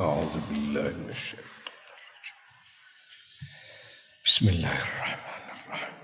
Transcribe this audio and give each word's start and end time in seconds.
أعوذ 0.00 0.38
بالله 0.50 0.82
من 0.82 1.10
الشيطان 1.10 1.42
الرجيم. 1.42 2.38
بسم 4.24 4.48
الله 4.48 4.76
الرحمن 4.82 5.44
الرحيم. 5.54 5.94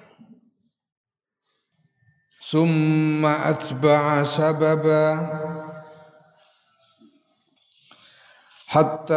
ثم 2.50 3.26
أتبع 3.26 4.24
سببا 4.24 5.06
حتى 8.66 9.14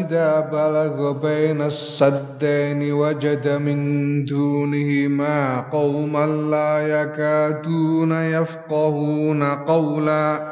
إذا 0.00 0.40
بلغ 0.40 1.12
بين 1.12 1.62
السدين 1.62 2.92
وجد 2.92 3.48
من 3.48 3.78
دونهما 4.24 5.60
قوما 5.60 6.26
لا 6.26 7.02
يكادون 7.02 8.12
يفقهون 8.12 9.42
قولا 9.64 10.51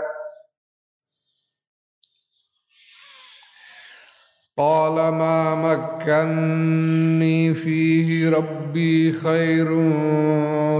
قال 4.61 4.93
ما 4.93 5.55
مكني 5.55 7.53
فيه 7.53 8.29
ربي 8.29 9.11
خير 9.11 9.67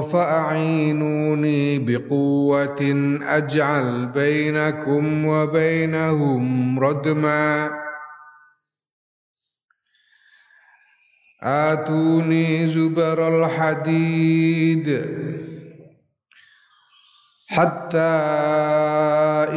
فأعينوني 0.01 1.79
بقوة 1.79 3.19
أجعل 3.23 4.05
بينكم 4.05 5.25
وبينهم 5.25 6.79
ردما. 6.79 7.71
آتوني 11.43 12.67
زبر 12.67 13.45
الحديد. 13.45 15.05
حتى 17.51 17.97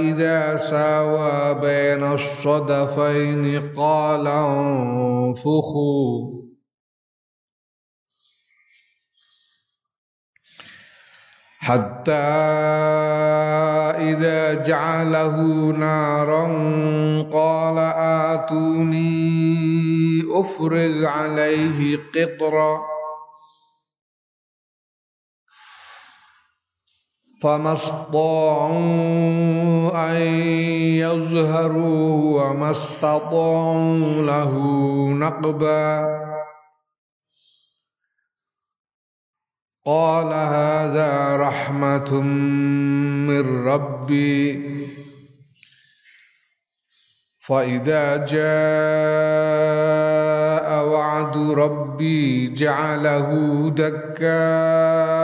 إذا 0.02 0.56
ساوى 0.56 1.54
بين 1.54 2.12
الصدفين 2.12 3.72
قال 3.76 4.26
انفخوا. 4.26 6.24
حتى 11.58 12.12
إذا 14.12 14.54
جعله 14.54 15.36
نارا 15.70 16.46
قال 17.32 17.78
آتوني 18.28 19.14
أفرغ 20.32 21.06
عليه 21.06 21.98
قطرًا. 22.14 22.93
فما 27.42 27.72
استطاعوا 27.72 28.74
أن 30.10 30.16
يظهروا 30.96 32.42
وما 32.42 32.70
استطاعوا 32.70 33.98
له 34.22 34.58
نقبا. 35.08 36.20
قال 39.86 40.26
هذا 40.26 41.36
رحمة 41.36 42.20
من 43.28 43.66
ربي. 43.66 44.74
فإذا 47.40 48.16
جاء 48.16 48.44
وعد 50.86 51.36
ربي 51.36 52.54
جعله 52.54 53.28
دكاً. 53.70 55.23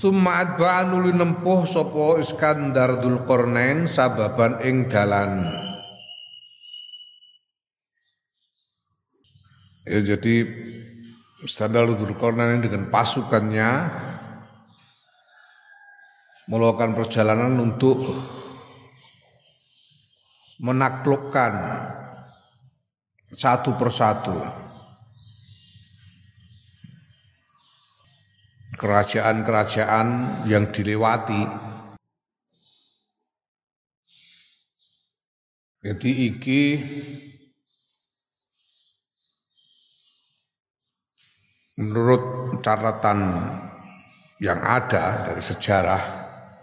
Sumat 0.00 0.56
ba'an 0.56 0.96
nuli 0.96 1.12
nempuh 1.12 1.68
sapa 1.68 2.16
Iskandar 2.24 3.04
Dzulqarnain 3.04 3.84
sababan 3.84 4.56
ing 4.64 4.88
dalan. 4.88 5.44
Ya 9.84 10.00
jadi 10.00 10.48
Iskandar 11.44 11.84
Dzulqarnain 11.84 12.64
dengan 12.64 12.88
pasukannya 12.88 13.92
melakukan 16.48 16.96
perjalanan 16.96 17.60
untuk 17.60 18.00
menaklukkan 20.64 21.52
satu 23.36 23.76
persatu 23.76 24.59
kerajaan-kerajaan 28.80 30.08
yang 30.48 30.72
dilewati. 30.72 31.44
Jadi 35.84 36.10
iki 36.32 36.62
menurut 41.76 42.56
catatan 42.64 43.20
yang 44.40 44.60
ada 44.64 45.28
dari 45.28 45.44
sejarah 45.44 46.02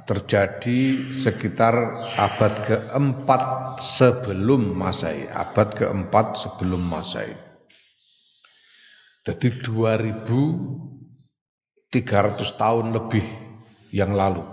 terjadi 0.09 1.13
sekitar 1.13 1.73
abad 2.17 2.53
keempat 2.65 3.77
sebelum 3.77 4.73
Masehi, 4.73 5.29
abad 5.29 5.69
keempat 5.77 6.37
sebelum 6.37 6.81
Masehi. 6.81 7.37
Jadi 9.25 9.59
2000 9.61 10.96
300 11.91 12.43
tahun 12.59 12.91
lebih 12.91 13.23
yang 13.95 14.11
lalu. 14.11 14.43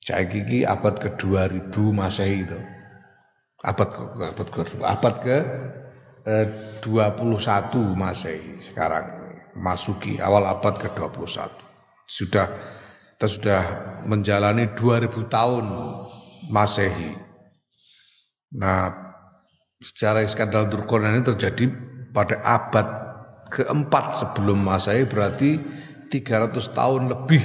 Saya 0.00 0.26
gigi 0.26 0.64
abad 0.64 0.96
ke 0.96 1.14
2000 1.18 1.70
Masehi 1.92 2.46
itu. 2.46 2.58
Abad 3.60 3.88
ke 3.92 4.24
abad 4.24 4.48
ke 4.48 4.60
abad 4.80 5.14
ke 5.20 5.36
eh, 6.24 6.46
21 6.80 7.76
Masehi 7.92 8.56
sekarang 8.64 9.06
masuki 9.58 10.16
awal 10.22 10.48
abad 10.48 10.74
ke 10.80 10.88
21. 10.96 11.50
Sudah 12.08 12.46
kita 13.20 13.26
sudah 13.28 13.62
menjalani 14.08 14.72
2000 14.72 15.28
tahun 15.28 15.64
Masehi. 16.48 17.12
Nah, 18.56 18.88
secara 19.78 20.24
skandal 20.24 20.72
Durkonan 20.72 21.20
ini 21.20 21.28
terjadi 21.28 21.68
pada 22.16 22.40
abad 22.40 23.09
keempat 23.50 24.14
sebelum 24.14 24.62
Masehi 24.62 25.04
berarti 25.04 25.58
300 26.08 26.70
tahun 26.70 27.10
lebih 27.10 27.42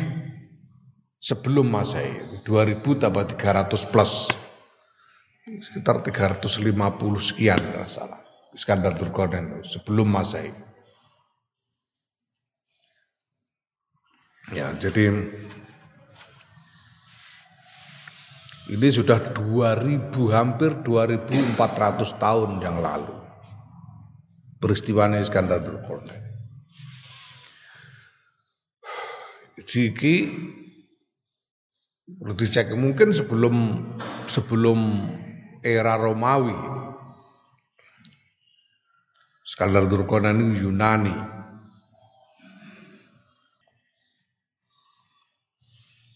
sebelum 1.17 1.65
Masehi. 1.65 2.45
2000 2.45 3.01
tambah 3.01 3.25
300 3.25 3.89
plus. 3.89 4.29
Sekitar 5.45 6.05
350 6.05 6.61
sekian 7.21 7.57
kalau 7.57 7.89
salah. 7.89 8.21
Iskandar 8.53 8.93
Durkonen 8.93 9.65
sebelum 9.65 10.07
Masehi. 10.13 10.53
Ya 14.53 14.69
jadi 14.77 15.09
ini 18.69 18.87
sudah 18.93 19.17
2000 19.17 20.13
hampir 20.29 20.85
2400 20.85 22.21
tahun 22.21 22.61
yang 22.61 22.77
lalu 22.77 23.24
peristiwa 24.59 25.11
Iskandar 25.19 25.61
Dzulkarnain. 25.61 26.23
Iki 29.75 30.15
perlu 32.05 32.33
dicek 32.37 32.71
mungkin 32.77 33.11
sebelum 33.11 33.83
sebelum 34.29 34.79
era 35.65 35.99
Romawi. 35.99 36.55
Skandar 39.45 39.85
Durkonan 39.85 40.41
itu 40.41 40.67
Yunani. 40.67 41.13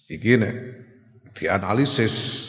Iki 0.09 0.41
nih, 0.41 0.53
dianalisis 1.37 2.48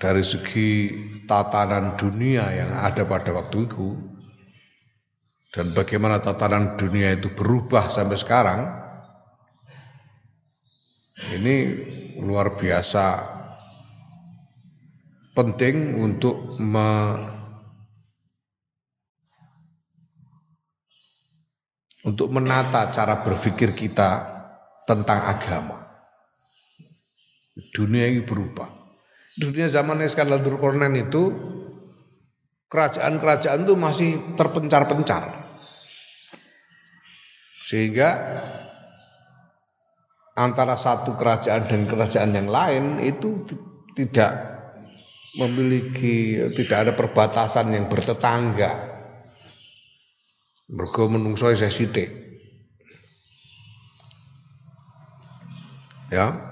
dari 0.00 0.24
segi 0.24 0.70
tatanan 1.28 2.00
dunia 2.00 2.48
yang 2.56 2.72
ada 2.80 3.04
pada 3.04 3.36
waktu 3.36 3.68
itu 3.68 3.92
dan 5.52 5.76
bagaimana 5.76 6.24
tatanan 6.24 6.80
dunia 6.80 7.12
itu 7.20 7.28
berubah 7.36 7.92
sampai 7.92 8.16
sekarang 8.16 8.60
ini 11.36 11.68
luar 12.24 12.56
biasa 12.56 13.36
penting 15.36 16.00
untuk 16.00 16.36
me, 16.58 16.88
untuk 22.08 22.28
menata 22.32 22.88
cara 22.88 23.20
berpikir 23.20 23.76
kita 23.76 24.26
tentang 24.88 25.20
agama. 25.28 25.76
Dunia 27.76 28.08
ini 28.08 28.24
berubah. 28.24 28.79
Dunia 29.38 29.70
zaman 29.70 30.02
Iskandar 30.02 30.42
Durkornen 30.42 30.96
itu 30.98 31.30
kerajaan-kerajaan 32.70 33.62
itu 33.66 33.74
masih 33.78 34.10
terpencar-pencar. 34.34 35.30
Sehingga 37.66 38.10
antara 40.34 40.74
satu 40.74 41.14
kerajaan 41.14 41.70
dan 41.70 41.82
kerajaan 41.86 42.32
yang 42.34 42.48
lain 42.50 42.84
itu 43.02 43.46
tidak 43.94 44.32
memiliki 45.38 46.50
tidak 46.58 46.78
ada 46.88 46.92
perbatasan 46.98 47.70
yang 47.70 47.86
bertetangga. 47.86 48.90
Mergo 50.70 51.10
menungso 51.10 51.50
saya 51.50 51.70
sithik. 51.70 52.10
Ya. 56.10 56.49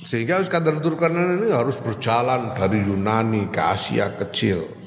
Sehingga 0.00 0.40
Iskandar 0.40 0.80
Turkanan 0.80 1.40
ini 1.40 1.52
harus 1.52 1.76
berjalan 1.76 2.56
dari 2.56 2.80
Yunani 2.80 3.52
ke 3.52 3.60
Asia 3.60 4.08
kecil 4.16 4.80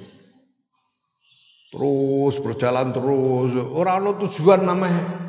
Terus 1.73 2.37
berjalan 2.37 2.93
terus, 2.93 3.57
orang 3.57 4.05
ono 4.05 4.11
tujuan 4.21 4.61
namanya. 4.61 5.25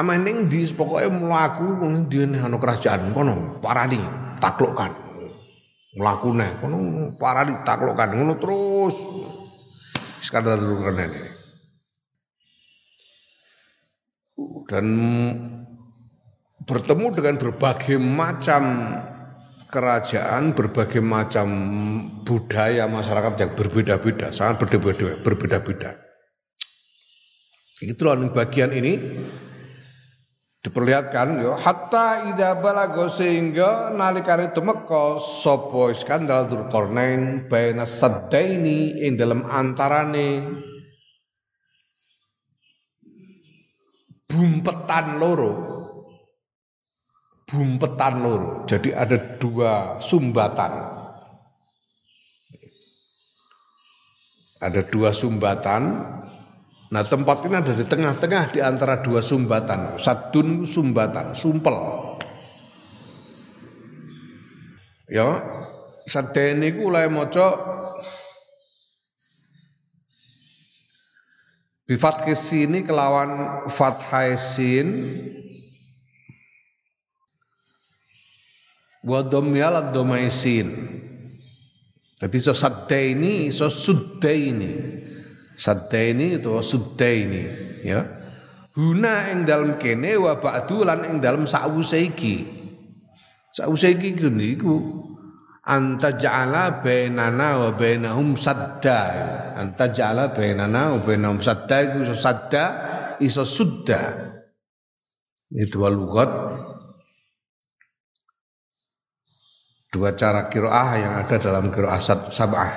Ama 0.00 0.16
ning 0.16 0.48
di 0.48 0.64
pokoknya 0.72 1.12
mlaku 1.12 1.76
di 2.08 2.24
anu 2.24 2.56
kerajaan 2.56 3.12
kono 3.12 3.60
parani 3.60 4.00
taklukkan. 4.40 4.92
Mlaku 6.00 6.28
neh 6.32 6.50
kono 6.56 6.76
parani 7.20 7.52
taklukkan 7.68 8.16
terus. 8.40 8.96
Skandal 10.24 10.56
kan 10.56 11.04
ini. 11.04 11.20
Dan 14.66 14.86
bertemu 16.66 17.06
dengan 17.14 17.34
berbagai 17.38 17.96
macam 17.96 18.62
kerajaan 19.70 20.54
berbagai 20.54 21.02
macam 21.02 21.46
budaya 22.22 22.86
masyarakat 22.86 23.34
yang 23.38 23.52
berbeda-beda, 23.54 24.30
sangat 24.30 24.62
berbeda-beda. 24.62 25.20
berbeda-beda. 25.22 25.90
Itulah 27.82 28.16
bagian 28.32 28.72
ini 28.72 28.96
diperlihatkan 30.64 31.44
yo 31.46 31.54
hatta 31.54 32.34
ida 32.34 32.58
balago 32.58 33.06
sehingga 33.06 33.94
nalikane 33.94 34.50
tumeka 34.50 35.22
sapa 35.22 35.94
Iskandar 35.94 36.50
Dzulkarnain 36.50 37.46
baina 37.46 37.86
saddaini 37.86 39.06
ing 39.06 39.14
dalam 39.14 39.46
antarane 39.46 40.42
bumpetan 44.26 45.22
loro 45.22 45.65
bumpetan 47.46 48.14
loro. 48.20 48.66
Jadi 48.66 48.90
ada 48.90 49.16
dua 49.38 50.02
sumbatan. 50.02 50.72
Ada 54.58 54.82
dua 54.90 55.14
sumbatan. 55.14 55.82
Nah 56.86 57.02
tempat 57.02 57.46
ini 57.46 57.54
ada 57.54 57.72
di 57.74 57.86
tengah-tengah 57.86 58.54
di 58.54 58.60
antara 58.62 58.98
dua 58.98 59.22
sumbatan. 59.22 59.98
Sadun 60.02 60.66
sumbatan, 60.66 61.38
sumpel. 61.38 61.76
Ya, 65.06 65.38
sadene 66.10 66.74
iku 66.74 66.90
oleh 66.90 67.06
maca 67.06 67.78
Bifat 71.86 72.26
ke 72.26 72.34
sini 72.34 72.82
kelawan 72.82 73.62
fathai 73.70 74.34
sin 74.34 75.14
wa 79.06 79.22
dhamyal 79.22 79.94
domaisin. 79.94 80.68
Jadi 82.16 82.36
so 82.42 82.52
saddaini 82.52 83.54
so 83.54 83.70
suddaini. 83.70 84.72
Saddaini 85.56 86.36
itu 86.36 86.52
suddaini 86.60 87.42
ya. 87.86 88.02
Huna 88.76 89.32
ing 89.32 89.48
dalam 89.48 89.80
kene 89.80 90.20
wa 90.20 90.36
ba'du 90.36 90.84
lan 90.84 91.00
ing 91.08 91.16
dalam 91.24 91.48
sa'wuse 91.48 91.96
iki. 92.12 92.44
Sa'wuse 93.56 93.96
iki 93.96 94.12
niku 94.28 94.76
anta 95.64 96.12
ja'ala 96.12 96.84
bainana 96.84 97.56
wa 97.56 97.70
bainahum 97.72 98.36
sadda. 98.36 99.00
Anta 99.56 99.88
ja'ala 99.88 100.36
bainana 100.36 100.92
wa 100.92 101.00
bainahum 101.00 101.40
sadda 101.40 101.88
iku 101.88 101.96
iso 102.04 102.16
sadda 102.20 102.64
iso 103.16 103.48
sudda. 103.48 104.28
Itu 105.48 105.80
lugat 105.88 106.28
dua 109.96 110.12
cara 110.12 110.52
kiroah 110.52 110.90
yang 111.00 111.12
ada 111.24 111.40
dalam 111.40 111.72
kiroah 111.72 111.96
sabah. 112.28 112.70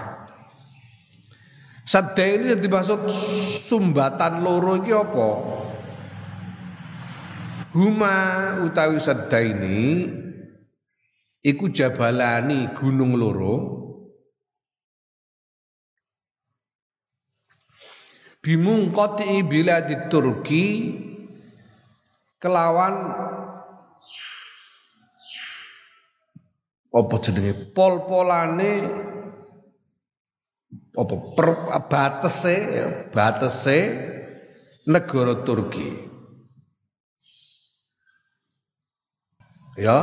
Sadda 1.83 2.23
ini 2.23 2.55
yang 2.55 2.63
dimaksud 2.63 3.11
sumbatan 3.67 4.39
loro 4.39 4.79
apa? 4.79 5.29
Huma 7.75 8.17
utawi 8.63 9.03
sadda 9.03 9.43
ini 9.43 10.07
iku 11.43 11.67
jabalani 11.67 12.71
gunung 12.77 13.19
loro 13.19 13.79
bimung 18.39 18.95
koti 18.95 19.43
bila 19.43 19.83
di 19.83 19.95
Turki 20.07 20.65
kelawan 22.39 22.95
apa 26.89 27.15
jenenge 27.21 27.53
pol-polane 27.77 28.73
apa 30.97 31.15
per, 31.37 31.49
batese 31.85 32.55
batese 33.13 33.77
negara 34.89 35.45
Turki. 35.45 36.09
Ya, 39.79 39.97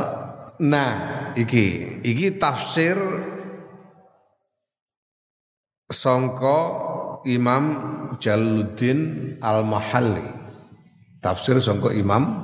nah 0.57 0.93
iki 1.37 1.99
iki 2.01 2.39
tafsir 2.41 2.97
songko 5.91 6.59
Imam 7.29 7.65
Jaluddin 8.17 9.37
Al-Mahalli. 9.43 10.25
Tafsir 11.21 11.59
songko 11.61 11.93
Imam 11.93 12.41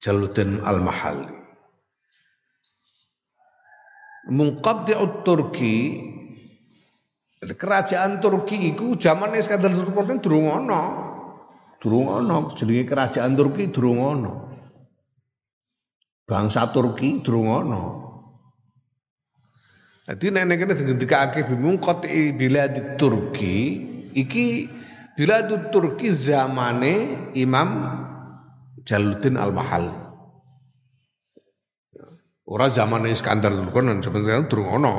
Jaluddin 0.00 0.62
Al-Mahalli. 0.64 1.37
Mungqaddi'ut 4.28 5.24
Turki 5.24 5.76
kerajaan 7.40 8.20
Turki 8.20 8.74
iku 8.74 8.98
zaman 9.00 9.32
Iskandar 9.32 9.72
Durkheim 9.72 10.20
durung 10.20 10.52
ana. 10.52 10.82
Durung 11.80 12.12
ana 12.12 12.52
jenenge 12.58 12.84
kerajaan 12.84 13.32
Turki 13.38 13.72
durung 13.72 14.04
ana. 14.04 14.32
Bangsa 16.28 16.68
Turki 16.68 17.24
durung 17.24 17.48
ana. 17.48 17.82
Jadi 20.08 20.32
nenek 20.32 20.64
kene 20.64 20.74
digendikake 20.76 21.44
bimungqati 21.48 22.32
bilad 22.36 22.96
Turki 23.00 23.56
iki 24.16 24.68
bilad 25.16 25.72
Turki 25.72 26.12
zamane 26.12 27.28
Imam 27.32 27.70
Jaluddin 28.84 29.36
Al-Mahalli. 29.36 30.07
Ora 32.48 32.72
zaman 32.72 33.04
Iskandar 33.04 33.52
Turkonan, 33.52 34.00
zaman 34.00 34.24
sekarang 34.24 34.48
durung 34.48 34.80
ono. 34.80 34.94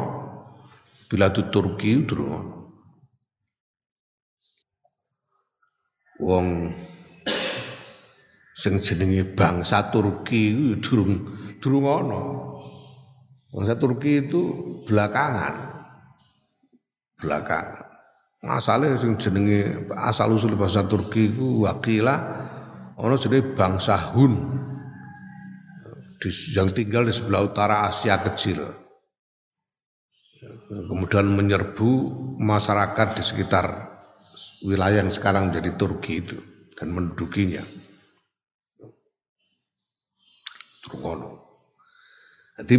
Bila 1.09 1.33
tu 1.33 1.49
Turki 1.49 2.05
durung 2.05 2.29
ono. 2.29 2.53
Wong 6.21 6.69
sing 8.53 8.77
jenenge 8.85 9.25
bangsa 9.33 9.89
Turki 9.89 10.77
durung 10.77 11.25
durung 11.57 11.89
ono. 11.89 12.21
Bangsa 13.49 13.81
Turki 13.81 14.29
itu 14.29 14.41
belakangan. 14.85 15.73
Belakangan. 17.17 17.87
Asalnya 18.45 18.93
sing 18.93 19.17
jenenge 19.17 19.89
asal 19.97 20.37
usul 20.37 20.53
bahasa 20.53 20.85
Turki 20.85 21.33
itu 21.33 21.65
wakilah 21.65 22.45
ono 22.93 23.17
jenenge 23.17 23.57
bangsa 23.57 24.13
Hun 24.13 24.68
yang 26.27 26.75
tinggal 26.75 27.07
di 27.07 27.15
sebelah 27.15 27.47
utara 27.47 27.87
Asia 27.87 28.19
kecil. 28.19 28.59
Kemudian 30.69 31.27
menyerbu 31.31 31.89
masyarakat 32.39 33.07
di 33.15 33.23
sekitar 33.23 33.65
wilayah 34.67 35.03
yang 35.03 35.11
sekarang 35.11 35.51
menjadi 35.51 35.75
Turki 35.79 36.19
itu 36.19 36.37
dan 36.75 36.91
mendudukinya. 36.91 37.63
Turkono. 40.83 41.39
Jadi 42.59 42.75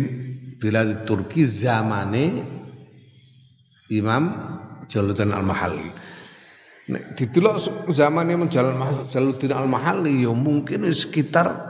bila 0.61 0.85
di 0.85 0.97
Turki 1.09 1.49
zamane 1.49 2.45
Imam 3.93 4.25
Jaluddin 4.89 5.33
Al-Mahalli. 5.33 5.89
Nek 6.91 7.17
didelok 7.17 7.89
zamane 7.93 8.35
Jaluddin 9.09 9.53
Al-Mahalli 9.53 10.25
ya 10.25 10.33
mungkin 10.33 10.85
sekitar 10.91 11.70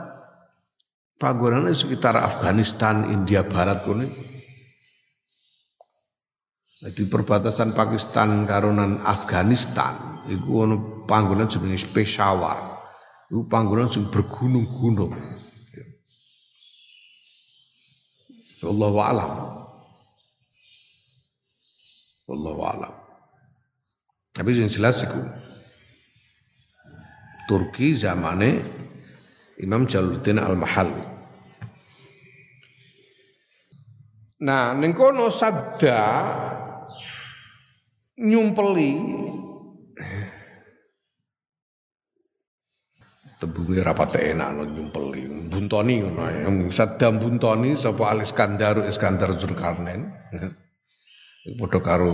panggonane 1.21 1.77
sekitar 1.77 2.17
Afghanistan, 2.17 3.05
India 3.13 3.45
Barat 3.45 3.85
kene. 3.85 4.09
Di 6.81 7.05
perbatasan 7.05 7.77
Pakistan 7.77 8.49
karonan 8.49 9.05
Afghanistan 9.05 10.25
iku 10.25 10.65
ono 10.65 11.05
panggonan 11.05 11.45
jenenge 11.45 11.85
Peshawar. 11.93 12.81
Iku 13.29 13.45
panggonan 13.45 13.93
sing 13.93 14.09
bergunung-gunung. 14.09 15.13
Wallahu 18.65 18.97
a'lam. 18.97 19.31
Wallahu 22.25 22.61
a'lam. 22.65 22.93
Tapi 24.33 24.49
yang 24.57 24.71
jelas 24.71 25.05
itu 25.05 25.21
Turki 27.45 27.93
zamane 27.93 28.57
Imam 29.61 29.85
Jaluddin 29.85 30.41
Al-Mahalli. 30.41 31.10
Nah, 34.41 34.73
ning 34.73 34.97
kono 34.97 35.29
sadda 35.29 36.01
nyumpeli 38.17 38.93
tembunge 43.41 43.81
rapat 43.81 44.21
enak 44.21 44.49
no 44.53 44.63
nyumpeli. 44.65 45.49
Buntoni 45.49 45.93
ngono 46.05 46.21
ya 46.29 46.49
Saddam 46.69 47.17
buntoni 47.17 47.73
sapa 47.73 48.13
Al 48.13 48.21
Iskandar 48.21 48.85
Iskandar 48.85 49.33
Zulkarnain. 49.37 50.09
Padha 51.57 51.79
karo 51.81 52.13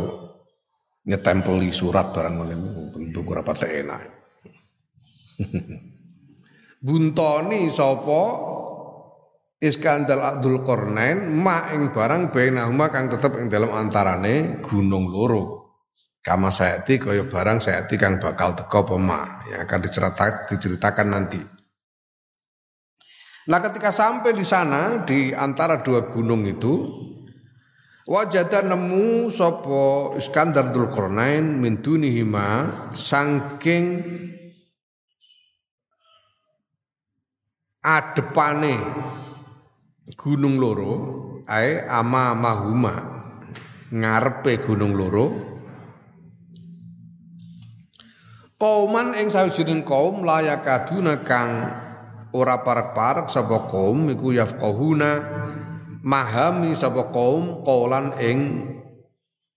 nyetempeli 1.03 1.71
surat 1.75 2.15
barang 2.15 2.35
ngene. 2.43 2.55
Bentuk 2.95 3.27
rapat 3.35 3.67
enak. 3.67 4.03
Buntoni 6.87 7.67
sapa 7.67 8.21
Iskandar 9.57 10.21
Abdul 10.21 10.61
Qarnain 10.61 11.33
ma 11.33 11.73
ing 11.73 11.89
barang 11.89 12.29
bainahuma 12.29 12.93
kang 12.93 13.09
tetep 13.09 13.41
ing 13.41 13.49
dalam 13.49 13.73
antarane 13.73 14.61
gunung 14.61 15.09
loro 15.09 15.67
Kama 16.27 16.51
sayati 16.51 16.99
kaya 16.99 17.23
barang 17.31 17.63
sayati 17.63 17.95
kang 17.95 18.19
bakal 18.19 18.51
teko 18.51 18.83
pema 18.83 19.39
yang 19.47 19.63
akan 19.63 19.79
diceritakan, 19.79 20.43
diceritakan 20.51 21.07
nanti. 21.07 21.39
Nah 23.47 23.63
ketika 23.63 23.95
sampai 23.95 24.35
di 24.35 24.43
sana 24.43 25.07
di 25.07 25.31
antara 25.31 25.79
dua 25.79 26.03
gunung 26.03 26.43
itu 26.43 26.83
wajada 28.03 28.59
nemu 28.59 29.31
sopo 29.31 30.19
Iskandar 30.19 30.75
Dzulqarnain 30.75 31.47
min 31.47 31.79
dunihima 31.79 32.91
saking 32.91 34.03
adepane 37.79 38.75
gunung 40.15 40.55
loro 40.55 40.93
ae 41.49 41.83
ama 41.83 42.31
mahuma. 42.31 42.95
Ngarepe 43.91 44.63
gunung 44.63 44.95
loro. 44.95 45.27
Kauman 48.57 49.13
ing 49.15 49.29
sawijining 49.29 49.85
kaum 49.85 50.25
layakaduna 50.25 51.23
kang 51.27 51.51
ora 52.33 52.59
parek-parek 52.63 53.27
sapa 53.31 53.67
kaum 53.67 54.07
iku 54.11 54.31
yafqahuna. 54.35 55.11
Mahami 56.07 56.71
sapa 56.71 57.11
kaum 57.11 57.63
kaulan 57.67 58.15
ing 58.19 58.39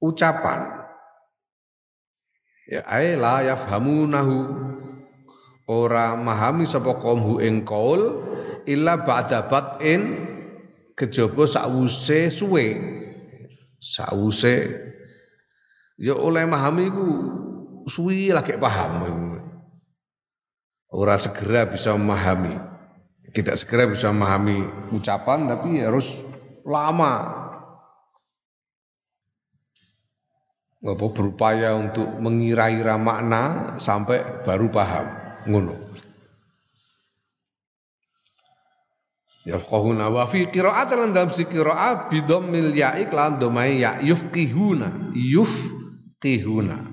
ucapan. 0.02 0.66
Ya 2.70 2.86
ae 2.86 3.14
la 3.18 3.42
yafhamunahu. 3.46 4.38
Ora 5.70 6.18
mahami 6.18 6.66
sapa 6.66 6.98
kaum 6.98 7.22
hu 7.22 7.34
ing 7.38 7.62
qaul 7.62 8.26
illa 8.66 9.00
ba'da 9.02 9.46
bat'in 9.46 10.02
kejaba 11.00 11.48
sakwuse 11.48 12.28
suwe 12.28 12.66
sakwuse 13.80 14.68
ya 15.96 16.12
oleh 16.12 16.44
mahami 16.44 16.92
iku 16.92 17.06
suwi 17.88 18.28
lagi 18.28 18.60
paham. 18.60 19.08
Ora 20.90 21.16
segera 21.16 21.64
bisa 21.70 21.94
memahami. 21.94 22.52
Tidak 23.30 23.54
segera 23.54 23.86
bisa 23.86 24.10
memahami 24.10 24.66
ucapan 24.90 25.46
tapi 25.46 25.80
harus 25.80 26.18
lama. 26.66 27.40
Apa 30.80 31.06
berupaya 31.12 31.76
untuk 31.76 32.08
mengira-ira 32.18 32.96
makna 32.98 33.76
sampai 33.78 34.42
baru 34.42 34.66
paham. 34.72 35.06
Ngono. 35.46 35.76
Yafqahuna 39.50 40.06
wa 40.14 40.30
fi 40.30 40.46
qira'at 40.46 40.94
lan 40.94 41.10
dalam 41.10 41.34
si 41.34 41.42
qira'ah 41.42 42.06
bidammil 42.06 42.70
ya'i 42.70 43.10
lan 43.10 43.42
domai 43.42 43.82
ya 43.82 43.98
yufqihuna 43.98 45.10
yufqihuna 45.14 46.90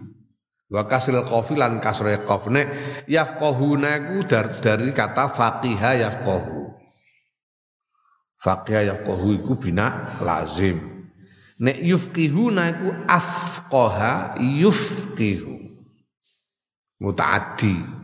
Wa 0.67 0.83
kasril 0.83 1.23
qafi 1.23 1.55
lan 1.55 1.79
kasre 1.79 2.27
qaf 2.27 2.51
nek 2.51 2.67
yafqahuna 3.07 4.19
iku 4.19 4.27
dari, 4.59 4.91
kata 4.91 5.31
faqiha 5.31 5.91
yafqahu. 6.03 6.75
Faqiha 8.35 8.81
yafqahu 8.91 9.27
iku 9.39 9.55
bina 9.55 10.19
lazim. 10.19 11.07
Nek 11.63 11.79
yufqihuna 11.79 12.63
iku 12.75 12.89
afqaha 13.07 14.35
yufqihu. 14.43 15.55
Mutaaddi. 16.99 17.96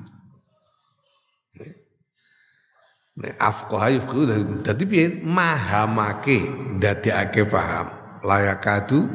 Nek 3.14 3.38
afqaha 3.38 3.94
yufqihu 3.94 4.24
dadi 4.66 4.84
piye? 4.90 5.06
Mahamake 5.22 6.50
ndadekake 6.78 7.46
paham. 7.46 7.94
Layakatu 8.26 9.06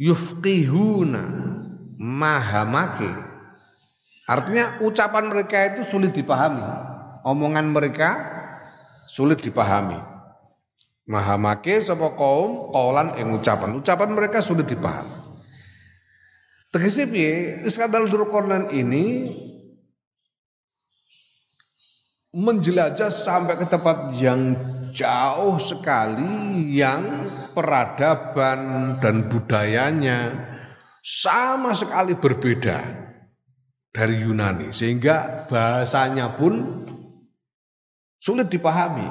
yufqihuna 0.00 1.22
mahamake. 2.00 3.10
Artinya 4.24 4.80
ucapan 4.80 5.28
mereka 5.28 5.76
itu 5.76 5.84
sulit 5.84 6.16
dipahami. 6.16 6.64
Omongan 7.28 7.68
mereka 7.68 8.10
sulit 9.04 9.44
dipahami. 9.44 10.00
Mahamake 11.04 11.84
sapa 11.84 12.16
kaum 12.16 12.72
kaulan 12.72 13.12
ing 13.20 13.28
ucapan. 13.36 13.76
Ucapan 13.76 14.16
mereka 14.16 14.40
sulit 14.40 14.64
dipahami. 14.64 15.12
Tegese 16.72 17.04
piye? 17.04 17.60
Iskandar 17.68 18.08
ini 18.72 19.04
menjelajah 22.34 23.14
sampai 23.14 23.54
ke 23.54 23.66
tempat 23.70 24.10
yang 24.18 24.58
jauh 24.90 25.54
sekali 25.62 26.74
yang 26.74 27.30
peradaban 27.54 28.94
dan 28.98 29.30
budayanya 29.30 30.34
sama 30.98 31.70
sekali 31.78 32.18
berbeda 32.18 32.82
dari 33.94 34.26
Yunani. 34.26 34.74
Sehingga 34.74 35.46
bahasanya 35.46 36.34
pun 36.34 36.82
sulit 38.18 38.50
dipahami. 38.50 39.06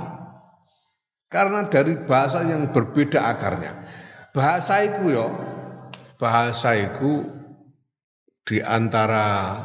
Karena 1.32 1.66
dari 1.66 1.98
bahasa 2.04 2.44
yang 2.44 2.70
berbeda 2.70 3.24
akarnya. 3.24 3.74
Bahasa 4.36 4.84
itu 4.86 5.16
yo 5.16 5.34
bahasa 6.22 6.78
itu 6.78 7.26
di 8.46 8.62
antara 8.62 9.56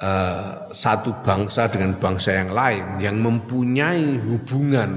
uh, 0.00 0.66
satu 0.68 1.20
bangsa 1.20 1.68
dengan 1.68 1.96
bangsa 2.00 2.40
yang 2.40 2.50
lain 2.50 2.84
yang 2.98 3.16
mempunyai 3.20 4.18
hubungan 4.18 4.90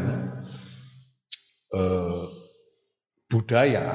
uh, 1.75 2.23
budaya 3.27 3.85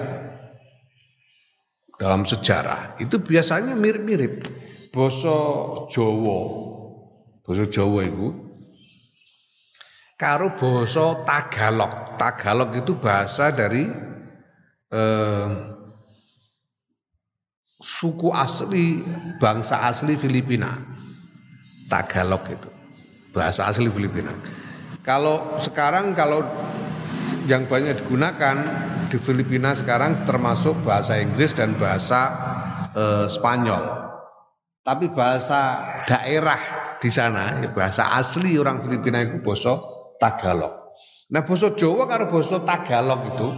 dalam 1.99 2.23
sejarah 2.23 2.95
itu 3.03 3.19
biasanya 3.19 3.75
mirip-mirip. 3.75 4.47
Boso 4.89 5.85
Jawa, 5.93 6.41
boso 7.45 7.67
Jawa 7.69 8.01
itu 8.07 8.29
karo 10.19 10.55
basa 10.59 11.23
Tagalog. 11.27 12.19
Tagalog 12.19 12.71
itu 12.75 12.99
bahasa 12.99 13.55
dari 13.55 13.87
eh, 14.91 15.49
suku 17.79 18.35
asli 18.35 19.07
bangsa 19.39 19.87
asli 19.87 20.19
Filipina. 20.19 20.98
Tagalog 21.89 22.45
itu 22.47 22.69
bahasa 23.33 23.69
asli 23.69 23.89
Filipina. 23.89 24.33
Kalau 25.03 25.57
sekarang 25.57 26.13
kalau 26.13 26.45
yang 27.49 27.65
banyak 27.65 28.05
digunakan 28.05 28.57
di 29.09 29.17
Filipina 29.17 29.73
sekarang 29.73 30.29
termasuk 30.29 30.77
bahasa 30.85 31.17
Inggris 31.17 31.57
dan 31.57 31.73
bahasa 31.81 32.37
eh, 32.93 33.27
Spanyol. 33.27 34.05
Tapi 34.85 35.13
bahasa 35.13 35.85
daerah 36.09 36.57
di 36.97 37.13
sana, 37.13 37.61
ya 37.61 37.69
bahasa 37.73 38.09
asli 38.17 38.57
orang 38.57 38.81
Filipina 38.81 39.21
itu 39.21 39.45
bahasa 39.45 39.77
Tagalog. 40.17 40.97
Nah 41.29 41.45
bahasa 41.45 41.77
Jawa 41.77 42.09
karo 42.09 42.33
bahasa 42.33 42.57
Tagalog 42.65 43.21
itu 43.29 43.49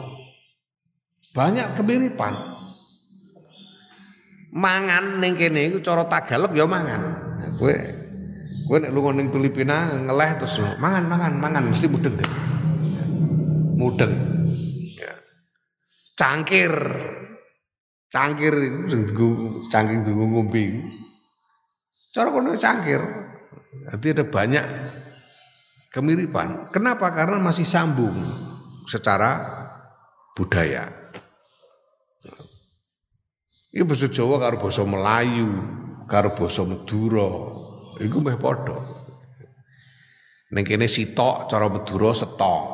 banyak 1.30 1.78
kemiripan. 1.78 2.34
Mangan 4.50 5.22
ning 5.22 5.38
kene 5.38 5.70
iku 5.70 5.78
Tagalog 5.82 6.50
ya 6.50 6.66
mangan. 6.66 7.02
Nah, 7.38 7.50
kowe 7.54 7.99
kowe 8.70 8.78
nek 8.78 8.94
lunga 8.94 9.18
ning 9.18 9.34
Filipina 9.34 9.98
ngeleh 9.98 10.38
terus 10.38 10.62
mangan 10.78 11.02
mangan 11.10 11.34
mangan 11.42 11.74
mesti 11.74 11.90
mudeng 11.90 12.14
deh. 12.14 12.30
Mudeng. 13.74 14.14
Ya. 14.94 15.10
Cangkir. 16.14 16.70
Cangkir 18.14 18.54
itu 18.54 18.94
cangkir 19.66 20.06
dienggo 20.06 20.22
ngombe. 20.22 20.86
Cara 22.14 22.30
kono 22.30 22.54
cangkir. 22.54 23.02
Jadi 23.90 24.06
ada 24.14 24.24
banyak 24.30 24.64
kemiripan. 25.90 26.70
Kenapa? 26.70 27.10
Karena 27.10 27.42
masih 27.42 27.66
sambung 27.66 28.14
secara 28.86 29.50
budaya. 30.38 30.86
Ini 33.74 33.82
bahasa 33.82 34.06
Jawa 34.10 34.38
karo 34.38 34.62
bahasa 34.62 34.82
Melayu, 34.82 35.50
karo 36.10 36.34
bahasa 36.34 36.66
Madura, 36.66 37.59
iku 38.00 38.18
meh 38.24 38.36
padha. 38.40 38.76
Ning 40.50 40.64
kene 40.66 40.90
sitok 40.90 41.46
cara 41.46 41.70
Madura 41.70 42.10
setok. 42.10 42.64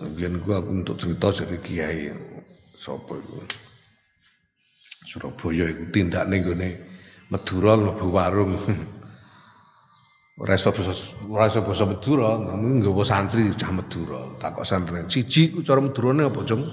Biyen 0.00 0.40
gua 0.40 0.64
untuk 0.64 0.96
cerita 0.96 1.28
dari 1.32 1.56
kiai 1.60 2.08
sapa 2.76 3.14
iku. 3.16 3.40
Surabaya 5.06 5.64
iku 5.70 5.84
tindakne 5.92 6.36
nggone 6.40 6.68
Madura 7.30 7.78
mlebu 7.78 8.06
warung. 8.10 8.52
Ora 10.40 10.56
iso 10.56 10.72
ora 11.28 11.52
iso 11.52 11.60
basa 11.60 11.84
Madura, 11.84 12.40
nggawa 12.40 13.04
santri 13.04 13.52
cah 13.52 13.68
Madura. 13.76 14.24
Takok 14.40 14.64
santri, 14.64 15.04
siji 15.04 15.52
ku 15.52 15.60
cara 15.60 15.84
Madurane 15.84 16.24
apa, 16.24 16.40
Jung? 16.48 16.64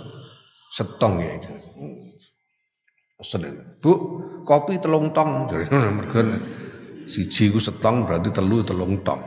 Setong 0.72 1.20
ya. 1.20 1.36
Pesen. 3.20 3.44
Bu, 3.84 4.24
kopi 4.48 4.80
telung 4.80 5.12
tong. 5.12 5.52
Jadi 5.52 5.68
mergo 6.00 6.24
siji 7.04 7.52
ku 7.52 7.60
setong 7.60 8.08
berarti 8.08 8.32
telu 8.32 8.64
telung 8.64 9.04
tong. 9.04 9.20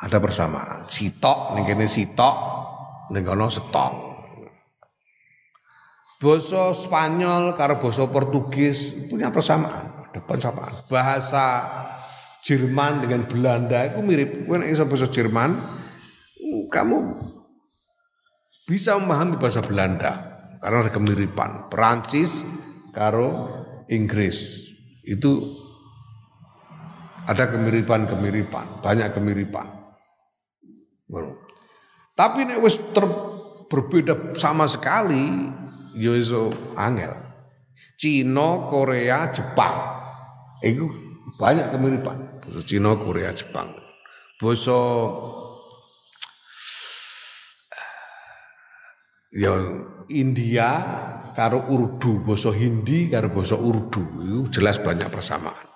Ada 0.00 0.18
persamaan. 0.18 0.90
Sitok 0.90 1.54
ning 1.54 1.62
kene 1.62 1.86
sitok 1.86 2.36
ning 3.14 3.22
kono 3.22 3.46
setong. 3.46 4.10
Basa 6.20 6.76
Spanyol 6.76 7.56
karo 7.56 7.80
basa 7.80 8.04
Portugis 8.04 9.08
punya 9.08 9.32
persamaan, 9.32 10.04
ada 10.12 10.20
persamaan. 10.20 10.84
Bahasa 10.84 11.64
Jerman 12.44 13.00
dengan 13.00 13.24
Belanda 13.24 13.88
itu 13.88 14.04
mirip. 14.04 14.44
Kowe 14.44 14.60
iso 14.60 14.84
basa 14.84 15.08
Jerman, 15.08 15.56
kamu 16.68 16.98
bisa 18.68 19.00
memahami 19.00 19.40
bahasa 19.40 19.64
Belanda 19.64 20.12
karena 20.60 20.84
ada 20.84 20.92
kemiripan. 20.92 21.72
Perancis 21.72 22.44
karo 22.90 23.48
Inggris 23.90 24.70
itu 25.06 25.42
ada 27.26 27.46
kemiripan-kemiripan, 27.50 28.82
banyak 28.82 29.14
kemiripan. 29.14 29.66
Tapi 32.18 32.38
nek 32.46 32.60
wis 32.62 32.78
berbeda 33.70 34.34
sama 34.34 34.66
sekali, 34.66 35.50
ya 35.94 36.14
angel. 36.78 37.12
Cina, 38.00 38.66
Korea, 38.66 39.28
Jepang. 39.28 40.02
Itu 40.64 40.88
banyak 41.36 41.68
kemiripan. 41.70 42.16
Cina, 42.64 42.96
Korea, 42.96 43.30
Jepang. 43.36 43.76
Basa 44.40 44.80
ya 49.30 49.52
India 50.08 50.70
karo 51.34 51.66
Urdu, 51.70 52.22
basa 52.22 52.50
Hindi 52.54 53.10
karo 53.10 53.30
basa 53.30 53.56
Urdu 53.56 54.02
itu 54.20 54.60
jelas 54.60 54.78
banyak 54.78 55.08
persamaan. 55.08 55.66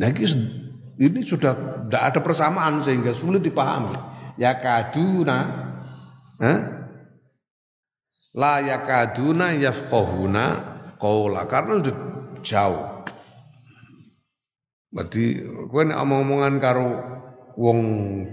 Nah 0.00 0.08
ini 1.00 1.20
sudah 1.24 1.84
tidak 1.88 2.02
ada 2.12 2.20
persamaan 2.20 2.84
sehingga 2.84 3.16
sulit 3.16 3.40
dipahami. 3.40 3.96
Ya 4.40 4.56
kaduna, 4.56 5.38
eh? 6.40 6.58
la 8.36 8.62
yakaduna 8.62 9.56
yafqahuna 9.56 10.44
qaula 11.00 11.48
karena 11.48 11.80
sudah 11.80 11.96
jauh. 12.44 12.86
Berarti 14.90 15.24
nek 15.70 15.98
omong-omongan 16.02 16.54
karo 16.58 16.88
wong 17.54 17.78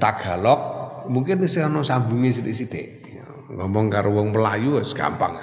Tagalog 0.02 0.62
mungkin 1.08 1.40
wis 1.44 1.56
ana 1.62 1.86
sambunge 1.86 2.34
sithik-sithik. 2.34 3.07
Ngomong 3.48 3.88
karo 3.88 4.12
wong 4.12 4.36
Melayu 4.36 4.80
wis 4.80 4.92
gampang. 4.92 5.40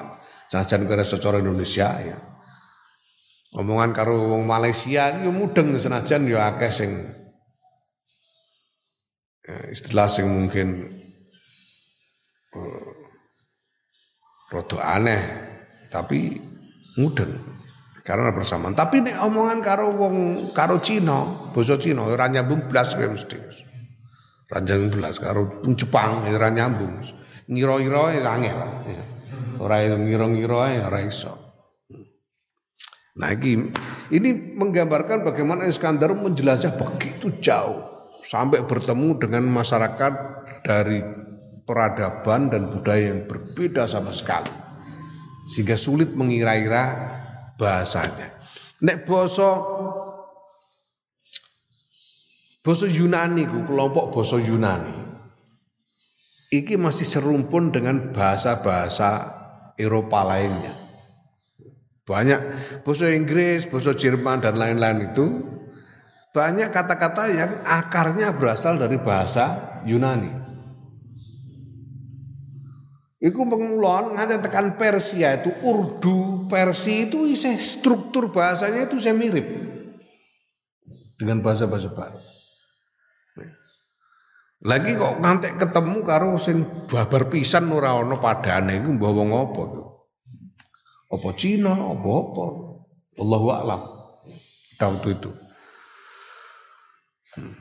Senajan 0.52 0.84
kowe 0.84 1.00
secara 1.00 1.40
Indonesia 1.40 1.88
ya. 2.04 2.18
Omongan 3.54 3.94
karo 3.94 4.34
wong 4.34 4.50
Malaysia 4.50 5.14
yo 5.22 5.30
mudeng 5.30 5.78
senajan 5.78 6.26
yo 6.26 6.42
akeh 6.42 6.74
sing 6.74 6.90
ya, 9.46 9.70
istilah 9.70 10.10
sing 10.10 10.26
mungkin 10.26 10.90
uh, 12.50 12.90
rada 14.50 14.78
aneh 14.82 15.22
tapi 15.86 16.34
mudeng 16.98 17.30
karena 18.02 18.34
persamaan. 18.34 18.74
Tapi 18.74 19.06
nek 19.06 19.22
omongan 19.22 19.62
karo 19.62 19.94
wong 19.94 20.50
karo 20.50 20.82
Cina, 20.82 21.50
basa 21.54 21.78
Cina 21.78 22.10
ora 22.10 22.26
nyambung 22.26 22.66
blas 22.66 22.98
kowe 22.98 23.06
mesti. 23.06 23.38
Ora 24.50 24.60
blas 24.90 25.22
karo 25.22 25.62
Jepang 25.78 26.26
ora 26.26 26.50
nyambung. 26.50 27.22
Ngira-ngira 27.48 28.24
angel. 28.24 28.58
Ora 29.60 29.84
ngira-ngira 29.84 30.84
ora 30.88 31.00
iso. 31.04 31.44
Nah 33.14 33.30
ini, 33.30 33.70
ini 34.10 34.30
menggambarkan 34.58 35.22
bagaimana 35.22 35.70
Iskandar 35.70 36.10
menjelajah 36.18 36.74
begitu 36.74 37.30
jauh 37.38 38.06
sampai 38.26 38.66
bertemu 38.66 39.22
dengan 39.22 39.46
masyarakat 39.54 40.12
dari 40.66 40.98
peradaban 41.62 42.50
dan 42.50 42.66
budaya 42.74 43.14
yang 43.14 43.30
berbeda 43.30 43.86
sama 43.86 44.10
sekali 44.10 44.50
sehingga 45.46 45.78
sulit 45.78 46.10
mengira-ira 46.16 46.84
bahasanya. 47.54 48.34
Nek 48.82 49.06
boso 49.06 49.50
boso 52.64 52.86
Yunani 52.88 53.44
kelompok 53.46 54.10
boso 54.10 54.40
Yunani 54.40 55.03
iki 56.60 56.78
masih 56.78 57.08
serumpun 57.08 57.74
dengan 57.74 58.14
bahasa-bahasa 58.14 59.32
Eropa 59.74 60.22
lainnya. 60.22 60.74
Banyak 62.04 62.40
bahasa 62.84 63.10
Inggris, 63.10 63.64
bahasa 63.66 63.96
Jerman 63.96 64.44
dan 64.44 64.60
lain-lain 64.60 65.10
itu 65.10 65.26
banyak 66.36 66.68
kata-kata 66.68 67.30
yang 67.32 67.52
akarnya 67.64 68.34
berasal 68.36 68.76
dari 68.76 69.00
bahasa 69.00 69.80
Yunani. 69.88 70.44
Iku 73.24 73.48
pengulon 73.48 74.20
ngajak 74.20 74.44
tekan 74.44 74.76
Persia 74.76 75.40
itu 75.40 75.48
Urdu, 75.64 76.44
Persi 76.44 77.08
itu 77.08 77.24
isi 77.24 77.56
struktur 77.56 78.28
bahasanya 78.28 78.84
itu 78.84 79.00
saya 79.00 79.16
mirip 79.16 79.48
dengan 81.16 81.40
bahasa-bahasa 81.40 81.88
baru. 81.88 82.43
Lagi 84.64 84.96
kok 84.96 85.20
nanti 85.20 85.52
ketemu 85.60 86.00
karo 86.00 86.40
sing 86.40 86.64
babar 86.88 87.28
pisan 87.28 87.68
ora 87.68 88.00
ana 88.00 88.16
padane 88.16 88.80
iku 88.80 88.96
mbah 88.96 89.12
wong 89.12 89.30
apa 89.36 89.62
apa 91.14 91.28
Cina, 91.38 91.70
apa 91.70 92.10
apa. 92.10 92.44
Allahu 93.22 93.46
a'lam. 93.54 93.80
Waktu 94.82 95.08
itu. 95.14 95.30
Hmm. 97.38 97.54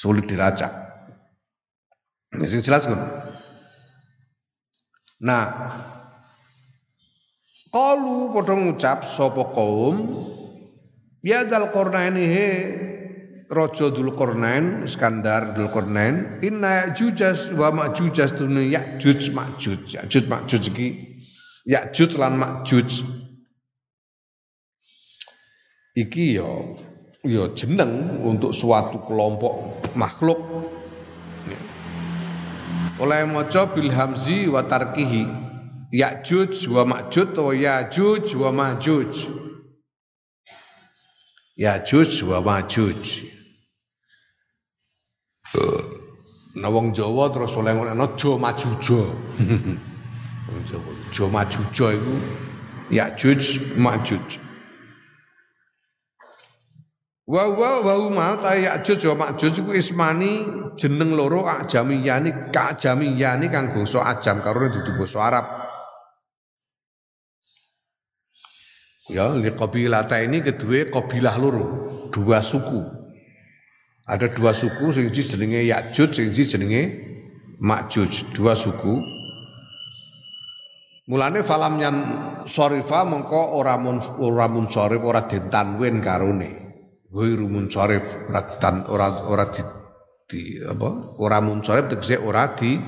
Sulit 0.00 0.24
dilacak. 0.24 0.72
Ini 2.34 2.64
jelas 2.64 2.88
kan? 2.88 2.98
Nah, 5.22 5.46
Kalu 7.74 8.30
padha 8.30 8.54
ngucap 8.54 9.02
sapa 9.02 9.50
kaum 9.50 10.06
Ya 11.26 11.42
dal 11.42 11.74
Qurnaini 11.74 12.22
he 12.30 12.48
Raja 13.50 13.92
Dzulqarnain 13.92 14.84
Iskandar 14.84 15.52
Dzulqarnain 15.52 16.40
inna 16.40 16.88
Ya'juj 16.88 17.52
wa 17.52 17.68
Ma'juj 17.72 18.16
tunu 18.32 18.64
Ya'juj 18.64 19.36
Ma'juj. 19.36 20.00
Ya'juj 20.00 20.24
Ma'juj 20.32 20.64
iki. 20.72 20.88
Ya'juj 21.68 22.16
lan 22.16 22.40
Ma'juj. 22.40 23.04
Iki 25.94 26.24
ya 26.40 26.48
ya 27.24 27.44
jeneng 27.52 28.24
untuk 28.24 28.56
suatu 28.56 29.04
kelompok 29.04 29.84
makhluk. 29.92 30.40
Oleh 32.96 33.26
maca 33.26 33.68
bil 33.74 33.90
hamzi 33.92 34.48
wa 34.48 34.64
tarkihi 34.64 35.28
Ya'juj 35.92 36.72
wa 36.72 36.88
Ma'juj 36.88 37.36
atau 37.36 37.52
Ya'juj 37.52 38.40
wa 38.40 38.50
Ma'juj 38.54 39.43
Ya'juj 41.54 42.26
wa 42.26 42.42
Ma'juj 42.42 43.30
Nah 46.54 46.70
wong 46.70 46.94
Jawa 46.94 47.34
terus 47.34 47.54
oleh 47.58 47.74
ngono 47.74 48.14
Jo 48.14 48.38
Majujo. 48.38 49.02
Wong 50.50 50.62
Jawa 50.70 50.90
Jo 51.10 51.26
Majujo 51.26 51.86
iku 51.90 52.14
Ya'juj 52.94 53.74
Ma'juj. 53.74 54.26
Wa 57.26 57.42
wa 57.50 57.70
wa 57.82 57.94
ma 58.10 58.28
ta 58.38 58.54
Ya'juj 58.54 59.02
wa 59.10 59.14
Ma'juj 59.26 59.66
iku 59.66 59.74
ismani 59.74 60.46
jeneng 60.78 61.18
loro 61.18 61.42
ajamiyani 61.46 62.54
ka 62.54 62.74
ajamiyani 62.78 63.50
kang 63.50 63.74
basa 63.74 64.06
ajam 64.14 64.38
karo 64.38 64.70
dudu 64.70 64.94
basa 64.94 65.18
Arab. 65.26 65.63
Ya, 69.04 69.28
li 69.36 69.52
qabilata 69.52 70.16
ini 70.24 70.40
kedua 70.40 70.88
kabilah 70.88 71.36
loro, 71.36 71.66
dua 72.08 72.40
suku. 72.40 72.80
Ada 74.08 74.32
dua 74.32 74.56
suku 74.56 74.92
sing 74.92 75.12
jenenge 75.12 75.64
Ya'juj 75.64 76.10
sing 76.12 76.28
jenenge 76.32 76.82
Ma'juj, 77.60 78.36
dua 78.36 78.52
suku. 78.52 79.00
Mulane 81.04 81.44
falam 81.44 81.76
yang 81.80 81.96
sorifa 82.48 83.04
mongko 83.04 83.60
ora 83.60 83.76
mun 83.76 84.00
ora 84.24 84.48
mun 84.48 84.72
sorif 84.72 85.04
ora 85.04 85.28
ditanwin 85.28 86.00
karone. 86.00 86.50
Ghairu 87.12 87.46
mun 87.46 87.68
sorif 87.68 88.04
ora 88.28 88.48
ditan 88.48 88.88
ora 88.88 89.12
ora 89.28 89.44
di, 89.52 89.62
di 90.28 90.42
apa? 90.64 91.20
Ora 91.20 91.44
mun 91.44 91.60
sorif 91.60 91.92
tegese 91.92 92.16
ora 92.16 92.56
di 92.56 92.80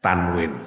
tanwin. 0.00 0.63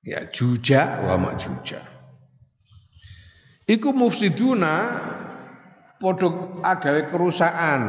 Ya 0.00 0.24
juja 0.32 1.04
wa 1.04 1.20
majuja. 1.20 1.84
Iku 3.68 3.92
mufsiduna 3.92 4.72
padha 6.00 6.28
agawe 6.64 7.12
kerusakan 7.12 7.82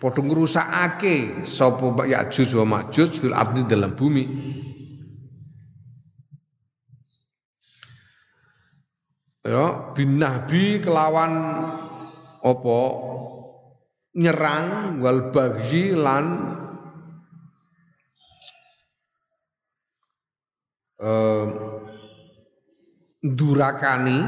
padha 0.00 0.20
ngrusakake 0.24 1.46
sapa 1.46 2.08
Ya'juj 2.08 2.50
wa 2.58 2.66
Ma'juj 2.66 3.12
fil 3.20 3.36
ardi 3.36 3.62
dalam 3.68 3.94
bumi 3.94 4.24
ya 9.46 9.94
binahbi 9.94 10.80
kelawan 10.80 11.32
apa 12.42 12.78
nyerang 14.16 14.98
wal 14.98 15.30
baghi 15.30 15.94
lan 15.94 16.26
durakani 23.22 24.18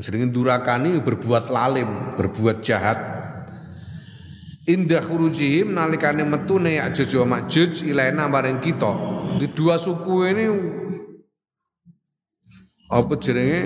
jenenge 0.00 0.32
durakani 0.32 1.00
berbuat 1.00 1.52
lalim, 1.52 2.16
berbuat 2.16 2.64
jahat. 2.64 2.98
Indah 4.68 5.02
khurujihim 5.02 5.72
nalikane 5.74 6.22
metune 6.22 6.78
Ya'juj 6.78 7.10
wa 7.24 7.26
Ma'juj 7.36 7.90
ilaina 7.90 8.28
maring 8.30 8.60
kita. 8.62 8.92
Di 9.40 9.50
dua 9.50 9.80
suku 9.80 10.14
ini 10.30 10.46
apa 12.90 13.12
jenenge 13.18 13.62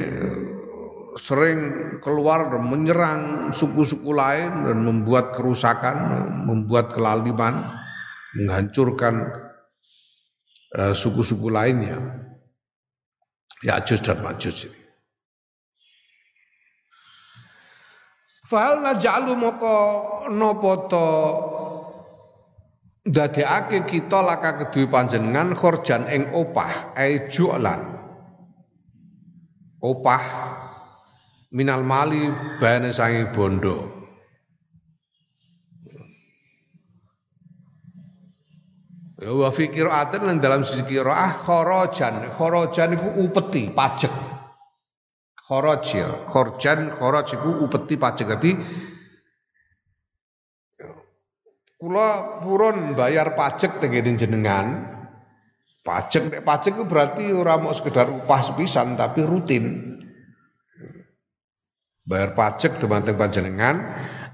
sering 1.19 1.59
keluar 2.01 2.51
menyerang 2.59 3.53
suku-suku 3.55 4.11
lain 4.11 4.67
dan 4.67 4.79
membuat 4.83 5.35
kerusakan, 5.35 5.97
membuat 6.47 6.95
kelaliman, 6.95 7.55
menghancurkan 8.35 9.44
suku-suku 10.75 11.49
lainnya. 11.51 11.99
Ya'juj 13.65 14.01
dan 14.05 14.21
Ma'juj 14.21 14.69
ini. 14.69 14.85
Fahal 18.45 18.85
naj'alu 18.85 19.33
moko 19.41 19.77
napa 20.29 20.73
to 20.93 21.09
ndadekake 23.09 23.89
kita 23.89 24.21
laka 24.21 24.61
kedue 24.61 24.85
panjenengan 24.93 25.57
khorjan 25.57 26.13
ing 26.13 26.29
opah 26.37 26.93
ai 26.93 27.33
ju'lan. 27.33 27.97
Opah 29.81 30.25
minal 31.57 31.89
mali 31.89 32.29
bane 32.61 32.93
sange 32.93 33.33
bondo. 33.33 34.04
Ya 39.15 39.31
wa 39.31 39.47
fi 39.55 39.71
qira'atin 39.71 40.27
lan 40.27 40.43
dalam 40.43 40.67
sisi 40.67 40.83
qira'ah 40.83 41.39
kharajan. 41.39 42.35
Kharajan 42.35 42.99
iku 42.99 43.09
upeti, 43.23 43.71
pajak. 43.71 44.11
Kharaj 45.45 45.85
ya. 45.93 46.09
Kharjan 46.25 46.89
kharaj 46.89 47.37
iku 47.37 47.69
upeti 47.69 47.95
pajak. 48.01 48.27
Dadi 48.33 48.53
kula 51.77 52.41
purun 52.41 52.97
bayar 52.97 53.37
pajak 53.37 53.79
tengene 53.79 54.17
jenengan. 54.17 54.67
Pajak 55.85 56.33
nek 56.33 56.43
pajak 56.49 56.81
itu 56.81 56.85
berarti 56.89 57.25
ora 57.29 57.61
mau 57.61 57.77
sekedar 57.77 58.09
upah 58.09 58.41
sepisan 58.41 58.97
tapi 58.97 59.21
rutin. 59.21 59.93
Bayar 62.09 62.33
pajak 62.33 62.81
dumateng 62.81 63.21
panjenengan 63.21 63.77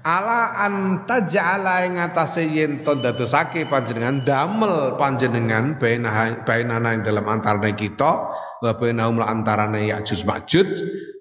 ala 0.01 0.57
anta 0.65 1.25
ja'ala 1.29 1.85
ing 1.85 2.01
atase 2.01 2.45
yen 2.45 2.81
to 2.81 2.97
dadosake 2.97 3.69
panjenengan 3.69 4.25
damel 4.25 4.97
panjenengan 4.97 5.77
bainana 5.77 6.89
ing 6.97 7.01
dalam 7.05 7.25
antarane 7.29 7.77
kita 7.77 8.11
wa 8.61 8.71
bainahum 8.77 9.21
la 9.21 9.29
antarane 9.29 9.89
Ya'juj 9.89 10.21
Ma'juj 10.25 10.69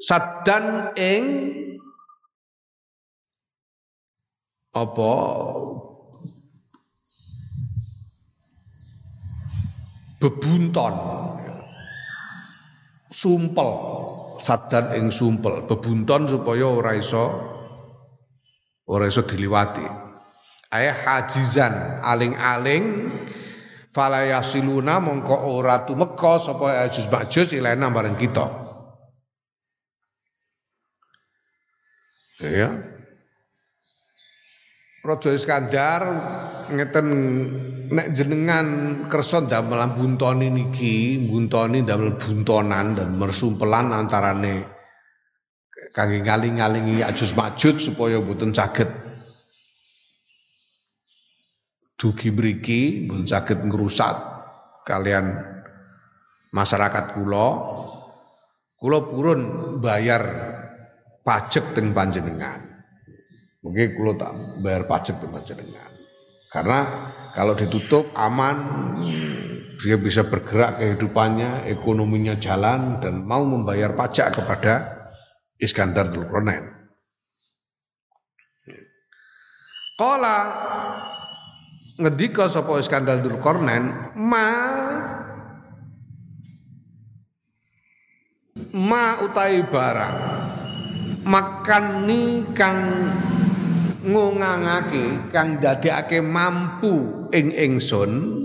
saddan 0.01 0.97
ing 0.97 1.25
apa? 4.71 5.13
Bebunton. 10.21 10.95
Sumpel. 13.11 13.71
Sadan 14.39 14.95
ing 14.95 15.11
sumpel. 15.11 15.67
Bebunton 15.67 16.31
supaya 16.31 16.71
ora 16.71 16.95
iso 16.95 17.51
ora 18.91 19.07
iso 19.07 19.23
diliwati 19.23 20.11
ayah 20.75 20.97
hajizan 21.07 22.03
aling-aling 22.03 23.11
fala 23.91 24.23
yasiluna 24.27 25.03
mongko 25.03 25.37
ora 25.51 25.83
tumeka 25.83 26.39
sapa 26.39 26.87
Ya'juj 26.87 27.07
Ma'juj 27.11 27.49
ilena 27.59 27.91
bareng 27.91 28.15
kita. 28.15 28.47
Ya. 32.41 32.73
Raja 35.01 35.31
Iskandar 35.33 36.03
ngeten 36.73 37.07
nek 37.91 38.17
jenengan 38.17 38.67
kersa 39.13 39.45
damel 39.45 39.81
buntoni 39.93 40.49
niki, 40.49 41.21
buntoni 41.29 41.85
damel 41.85 42.17
buntonan 42.17 42.97
dan 42.97 43.17
mersumpelan 43.17 43.93
antarane 43.93 44.80
kangge 45.91 46.23
ngaling-ngalingi 46.23 47.03
Ya'juj 47.03 47.35
Ma'juj 47.35 47.77
supaya 47.83 48.19
mboten 48.23 48.55
saged. 48.55 48.89
Dugi 52.01 52.33
mriki 52.33 53.05
pun 53.05 53.29
saged 53.29 53.61
ngrusak 53.61 54.17
kalian 54.89 55.37
masyarakat 56.55 57.05
kula. 57.19 57.49
Kula 58.81 58.99
purun 59.05 59.41
bayar 59.85 60.23
pajak 61.21 61.77
teng 61.77 61.93
panjenengan. 61.93 62.65
Mungkin 63.61 63.93
kula 63.93 64.17
tak 64.17 64.33
bayar 64.65 64.89
pajak 64.89 65.21
teng 65.21 65.29
panjenengan. 65.37 65.93
Karena 66.49 66.79
kalau 67.37 67.53
ditutup 67.53 68.09
aman 68.17 68.57
dia 69.81 70.01
bisa 70.01 70.25
bergerak 70.25 70.81
kehidupannya 70.81 71.69
ekonominya 71.69 72.41
jalan 72.41 73.01
dan 73.05 73.25
mau 73.25 73.45
membayar 73.45 73.93
pajak 73.93 74.41
kepada 74.41 75.00
Iskandar 75.61 76.09
Dzulkarnain 76.09 76.65
Qala 80.01 80.37
ngedika 82.01 82.49
sapa 82.49 82.81
Iskandar 82.81 83.21
Dzulkarnain 83.21 84.17
ma 84.17 84.47
ma 88.73 89.05
utai 89.21 89.61
barang 89.69 90.17
makan 91.29 91.85
ni 92.09 92.49
kang 92.57 92.81
ngongangake 94.01 95.29
kang 95.29 95.61
dadekake 95.61 96.25
mampu 96.25 97.29
ing 97.37 97.53
ingsun 97.53 98.41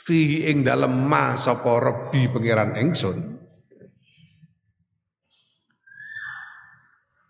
fihi 0.00 0.48
ing 0.48 0.64
dalem 0.64 1.04
ma 1.04 1.36
sapa 1.36 1.76
rebi 1.76 2.32
pangeran 2.32 2.72
ingsun 2.80 3.35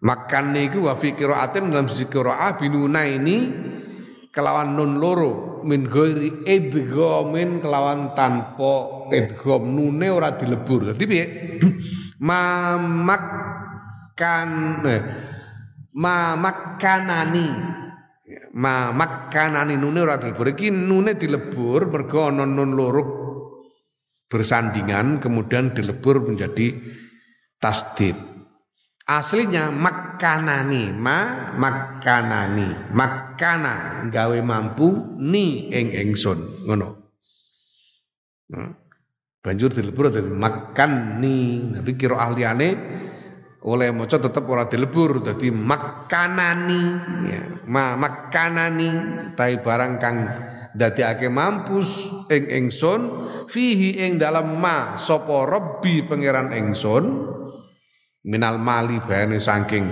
Makan 0.06 0.54
niku 0.54 0.86
wa 0.86 0.94
fi 0.94 1.18
qiraatin 1.18 1.74
dalam 1.74 1.90
sisi 1.90 2.06
qiraah 2.06 2.54
binuna 2.54 3.02
ini 3.10 3.50
kelawan 4.30 4.78
nun 4.78 5.02
loro 5.02 5.58
min 5.66 5.90
ghairi 5.90 6.46
idghamin 6.46 7.58
kelawan 7.58 8.14
tanpa 8.14 9.10
idgham 9.10 9.66
nune 9.74 10.06
ora 10.06 10.38
dilebur. 10.38 10.94
Dadi 10.94 11.04
piye? 11.10 11.24
Ma 12.28 12.76
makan 12.78 14.50
eh, 14.88 15.02
ma 16.00 16.32
makanani 16.32 17.48
ma 18.56 18.88
makanani 18.94 19.74
nune 19.74 20.00
ora 20.00 20.22
dilebur. 20.22 20.54
Iki 20.54 20.70
nune 20.70 21.18
dilebur 21.18 21.90
mergo 21.90 22.30
ana 22.30 22.46
nun 22.46 22.72
loro 22.78 23.02
bersandingan 24.30 25.18
kemudian 25.18 25.74
dilebur 25.74 26.24
menjadi 26.30 26.72
tasdid. 27.58 28.16
Aslinya 29.06 29.70
makanani, 29.70 30.90
ma 30.90 31.54
makanani, 31.54 32.90
makana 32.90 34.02
gawe 34.10 34.38
mampu 34.42 35.14
ni 35.22 35.70
ing 35.70 35.94
ingsun 35.94 36.66
ngono. 36.66 37.06
Nah, 38.50 38.74
banjur 39.46 39.70
dilebur 39.70 40.10
makan 40.10 41.22
ni. 41.22 41.70
Tapi 41.70 41.94
kira 41.94 42.18
ahliane 42.18 42.74
oleh 43.62 43.94
maca 43.94 44.18
tetep 44.18 44.42
ora 44.42 44.66
dilebur 44.66 45.22
dadi 45.22 45.54
makanani 45.54 46.82
ya. 47.30 47.42
Ma 47.70 47.94
makanani 47.94 48.90
tai 49.38 49.62
barang 49.62 50.02
kang 50.02 50.16
dadekake 50.74 51.30
mampus 51.30 52.10
ing 52.26 52.42
ingsun 52.50 53.06
fihi 53.46 54.02
ing 54.02 54.18
dalam 54.18 54.58
ma 54.58 54.98
sapa 54.98 55.46
rabbi 55.46 56.02
pangeran 56.02 56.50
ingsun 56.50 57.04
minal 58.26 58.58
mali 58.58 58.98
bayane 58.98 59.38
saking 59.38 59.86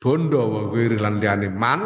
bondo 0.00 0.48
wa 0.48 0.62
kuwi 0.72 0.96
lan 0.96 1.20
liyane 1.20 1.52
man. 1.52 1.80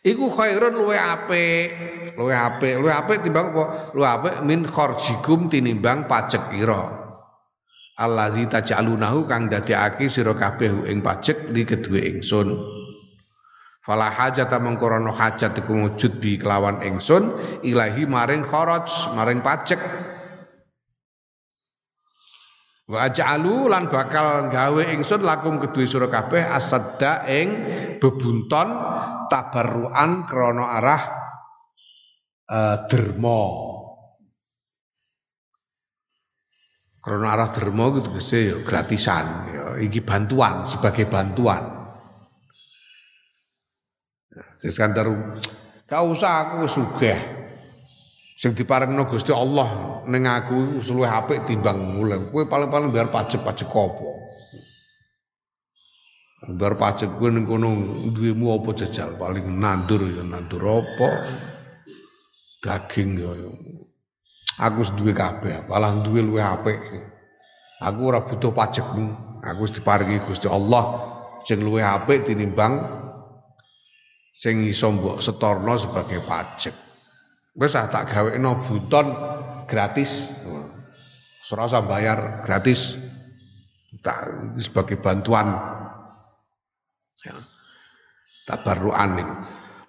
Iku 0.00 0.32
khairun 0.32 0.80
luwe 0.80 0.96
apik 0.96 1.68
luwe 2.16 2.32
apik 2.32 2.80
luwe 2.80 2.88
apik 2.88 3.20
timbang 3.20 3.52
apa? 3.52 3.92
Luwe 3.92 4.08
apik 4.08 4.34
min 4.48 4.64
kharjikum 4.64 5.52
tinimbang 5.52 6.08
pajak 6.08 6.56
ira. 6.56 6.96
Allazi 8.00 8.48
taj'alunahu 8.48 9.28
kang 9.28 9.52
dadekake 9.52 10.08
sira 10.08 10.32
kabeh 10.32 10.88
ing 10.88 11.04
pajak 11.04 11.52
li 11.52 11.68
kedue 11.68 12.00
ingsun. 12.00 12.48
Fala 13.84 14.08
hajata 14.08 14.56
mengkorono 14.56 15.12
hajat 15.12 15.60
iku 15.60 15.72
wujud 15.76 16.16
bi 16.16 16.40
kelawan 16.40 16.80
ingsun 16.80 17.36
ilahi 17.60 18.08
maring 18.08 18.40
kharaj 18.40 18.88
maring 19.12 19.44
pajak 19.44 19.80
Wa 22.90 23.06
aj'alu 23.06 23.70
lan 23.70 23.86
bakal 23.86 24.50
gawe 24.50 24.82
ingsun 24.90 25.22
lakum 25.22 25.62
kedue 25.62 25.86
sira 25.86 26.10
kabeh 26.10 26.42
asadda 26.42 27.22
ing 27.30 27.48
bebunton 28.02 28.68
tabarruan 29.30 30.26
krana 30.26 30.64
arah 30.82 31.02
uh, 32.50 32.76
derma. 32.90 33.42
Krana 36.98 37.26
arah 37.30 37.48
derma 37.54 37.94
gitu 37.94 38.10
gese 38.18 38.38
ya 38.50 38.56
gratisan 38.66 39.26
ya 39.54 39.64
iki 39.78 40.02
bantuan 40.02 40.66
sebagai 40.66 41.06
bantuan. 41.06 41.62
Iskandar 44.66 45.06
kau 45.86 46.10
usah 46.10 46.58
aku 46.58 46.66
sugih 46.66 47.39
sing 48.40 48.56
diparengno 48.56 49.04
Gusti 49.04 49.36
Allah 49.36 50.00
ning 50.08 50.24
aku 50.24 50.80
luwih 50.80 51.12
apik 51.12 51.44
timbang 51.44 51.76
mulai 51.76 52.16
kowe 52.32 52.48
paling-paling 52.48 52.88
biar 52.88 53.12
pajak-pajak 53.12 53.68
apa? 53.68 54.08
Biar 56.56 56.74
pajak 56.80 57.20
gue 57.20 57.28
ning 57.28 57.44
kono 57.44 57.68
duwemu 58.16 58.46
apa 58.56 58.72
jajal? 58.80 59.20
Paling 59.20 59.44
nandur 59.60 60.08
ya 60.08 60.24
nandur 60.24 60.80
apa? 60.80 61.08
Daging 62.64 63.20
ya. 63.20 63.28
Aku 64.64 64.88
wis 64.88 64.92
duwe 64.96 65.12
kabeh 65.12 65.68
paling 65.68 66.00
duwe 66.00 66.24
luwih 66.24 66.40
apik. 66.40 66.80
Aku 67.84 68.08
ora 68.08 68.24
butuh 68.24 68.56
pajakmu. 68.56 69.36
Aku 69.44 69.68
wis 69.68 69.76
diparingi 69.76 70.16
Gusti 70.24 70.48
Allah 70.48 71.12
sing 71.44 71.60
luwih 71.60 71.84
apik 71.84 72.24
tinimbang 72.24 72.88
sing 74.32 74.64
iso 74.64 74.88
mbok 74.96 75.20
setorno 75.20 75.76
sebagai 75.76 76.24
pajak 76.24 76.89
Wes 77.58 77.74
ah, 77.74 77.90
tak 77.90 78.14
gawekno 78.14 78.62
buton 78.62 79.06
gratis. 79.66 80.30
Usah 81.42 81.82
bayar 81.82 82.46
gratis. 82.46 82.94
Tak 84.00 84.54
sebagai 84.62 85.02
bantuan. 85.02 85.50
Ya. 87.26 87.36
Tabarruan 88.46 89.10
niku. 89.18 89.34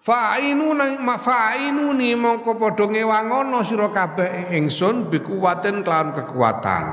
Fa'inu 0.01 0.73
nang 0.73 1.05
mafa'inu 1.05 1.93
ni 1.93 2.17
mongko 2.17 2.57
padha 2.57 2.89
ngewangono 2.89 3.61
sira 3.61 3.93
kabeh 3.93 4.49
ingsun 4.57 5.13
bikuwaten 5.13 5.85
kelawan 5.85 6.17
kekuatan. 6.17 6.85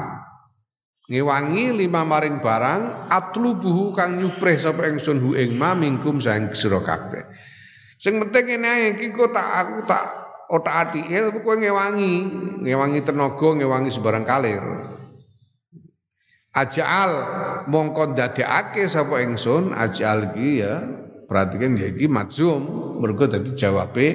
Ngewangi 1.09 1.73
lima 1.73 2.05
maring 2.05 2.45
barang 2.45 3.09
atlubuhu 3.09 3.97
kang 3.97 4.21
nyupreh 4.21 4.61
sapa 4.61 4.93
ingsun 4.93 5.25
hu 5.25 5.33
ing 5.33 5.57
ma 5.57 5.73
mingkum 5.73 6.21
sira 6.21 6.85
kabeh. 6.85 7.25
Sing 7.97 8.21
penting 8.21 8.61
ngene 8.61 9.01
iki 9.01 9.17
tak 9.33 9.49
aku 9.57 9.89
tak 9.89 10.05
otak 10.49 10.97
ya 11.09 11.29
tapi 11.29 11.41
ngewangi, 11.45 12.15
ngewangi 12.65 13.01
tenaga, 13.05 13.49
ngewangi 13.55 13.91
sebarang 13.93 14.25
kalir. 14.25 14.65
Ajal 16.57 17.11
mongko 17.69 18.17
ndadekake 18.17 18.89
sapa 18.89 19.23
ingsun, 19.23 19.77
ajal 19.77 20.33
iki 20.33 20.65
ya 20.65 20.81
perhatikan 21.29 21.77
ya 21.77 21.93
iki 21.93 22.09
majzum 22.09 22.65
mergo 23.05 23.29
dadi 23.29 23.53
jawabe 23.53 24.07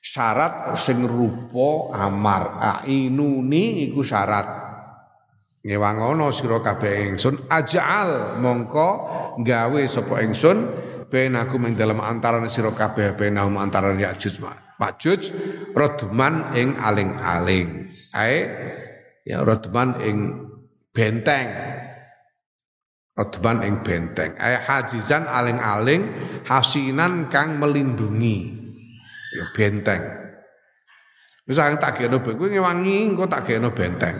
syarat 0.00 0.72
sing 0.80 1.04
rupa 1.04 1.92
amar 1.92 2.56
ainuni 2.88 3.86
iku 3.92 4.00
syarat 4.00 4.48
ngewangono 5.60 6.32
sira 6.32 6.64
kabeh 6.64 7.12
ingsun 7.12 7.44
ajal 7.52 8.40
mongko 8.40 8.88
gawe 9.44 9.80
sapa 9.84 10.24
ingsun 10.24 10.58
benaku 11.08 11.56
ing 11.64 11.74
dalam 11.74 11.98
antarané 12.04 12.52
sira 12.52 12.70
kabeh 12.70 13.16
benahum 13.16 13.56
antarané 13.56 14.04
Ya'juj 14.06 14.44
Ma'juj 14.78 15.22
rodman 15.74 16.54
ing 16.54 16.78
aling-aling. 16.78 17.82
Ae 18.14 18.38
ya 19.26 19.42
rodman 19.42 19.98
ing 19.98 20.46
benteng. 20.94 21.50
Rodman 23.18 23.66
ing 23.66 23.82
benteng. 23.82 24.38
Ae 24.38 24.54
hajizan 24.54 25.26
aling-aling 25.26 26.06
hasinan 26.46 27.26
kang 27.26 27.58
melindungi. 27.58 28.54
Ya 29.34 29.44
benteng. 29.50 30.02
Wis 31.48 31.58
tak 31.58 31.96
kene 31.96 32.20
kowe 32.20 32.46
ngewangi 32.46 33.08
engko 33.08 33.24
tak 33.26 33.48
kene 33.48 33.72
benteng. 33.72 34.16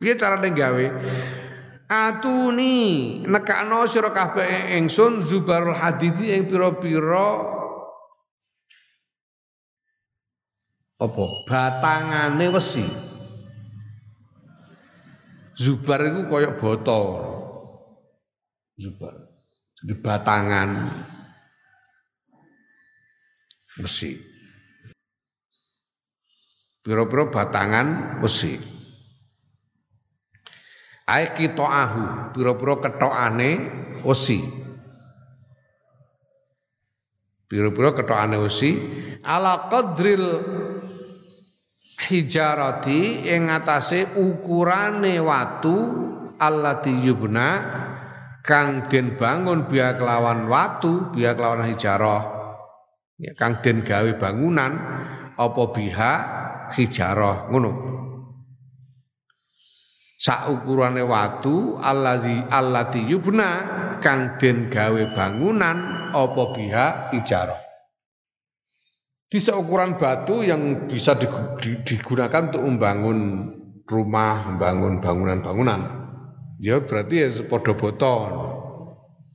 Piye 0.00 0.18
carane 0.18 0.50
gawe? 0.50 0.86
Atuni. 1.92 3.20
Nekakno 3.28 3.84
sira 3.84 4.08
kabeh 4.08 4.80
ingsun 4.80 5.20
zubarul 5.20 5.76
hadidi 5.76 6.32
ing 6.32 6.48
pira-pira 6.48 7.60
apa? 10.96 11.24
Batangane 11.44 12.48
wesi. 12.48 13.12
Zubar 15.52 16.00
itu 16.08 16.26
koyok 16.32 16.56
botol 16.58 17.04
Zubar 18.80 19.14
di 19.84 19.92
batangan 19.92 20.70
besi 23.76 24.16
Piro-piro 26.82 27.28
batangan 27.28 28.18
besi 28.18 28.71
Ae 31.08 31.34
kita 31.34 31.66
ahu 31.66 32.34
Piro-piro 32.36 32.78
ketokane 32.78 33.50
besi 34.02 34.38
Piro-piro 37.50 37.90
ketokane 37.94 38.36
besi 38.38 38.70
Ala 39.22 39.70
qadril 39.70 40.26
hijarati 42.02 43.30
ing 43.30 43.46
ngatasé 43.46 44.18
ukurane 44.18 45.22
watu 45.22 45.76
allati 46.42 46.90
yubna 46.90 47.48
kang 48.42 48.90
den 48.90 49.14
bangun 49.14 49.70
biya 49.70 49.94
kelawan 49.94 50.50
watu 50.50 51.14
biya 51.14 51.38
kelawan 51.38 51.70
hijarah. 51.70 52.22
Ya, 53.22 53.38
kang 53.38 53.62
den 53.62 53.86
gawe 53.86 54.10
bangunan 54.18 54.72
apa 55.38 55.62
biha 55.70 56.12
hijarah 56.74 57.46
ngono 57.54 57.70
sak 60.22 60.46
ukurane 60.54 61.02
watu 61.02 61.82
alladzi 61.82 62.46
allati 62.46 63.02
yubna 63.10 63.50
kang 63.98 64.38
den 64.38 64.70
gawe 64.70 65.02
bangunan 65.18 65.78
apa 66.14 66.42
biha 66.54 67.10
hijarah 67.10 67.72
di 69.32 69.40
seukuran 69.40 69.96
batu 69.96 70.44
yang 70.44 70.86
bisa 70.92 71.16
digunakan 71.16 72.52
untuk 72.52 72.68
membangun 72.68 73.48
rumah, 73.88 74.44
membangun 74.44 75.00
bangunan-bangunan. 75.00 75.80
Ya 76.60 76.84
berarti 76.84 77.24
ya 77.24 77.28
podo 77.48 77.72
boton. 77.72 78.28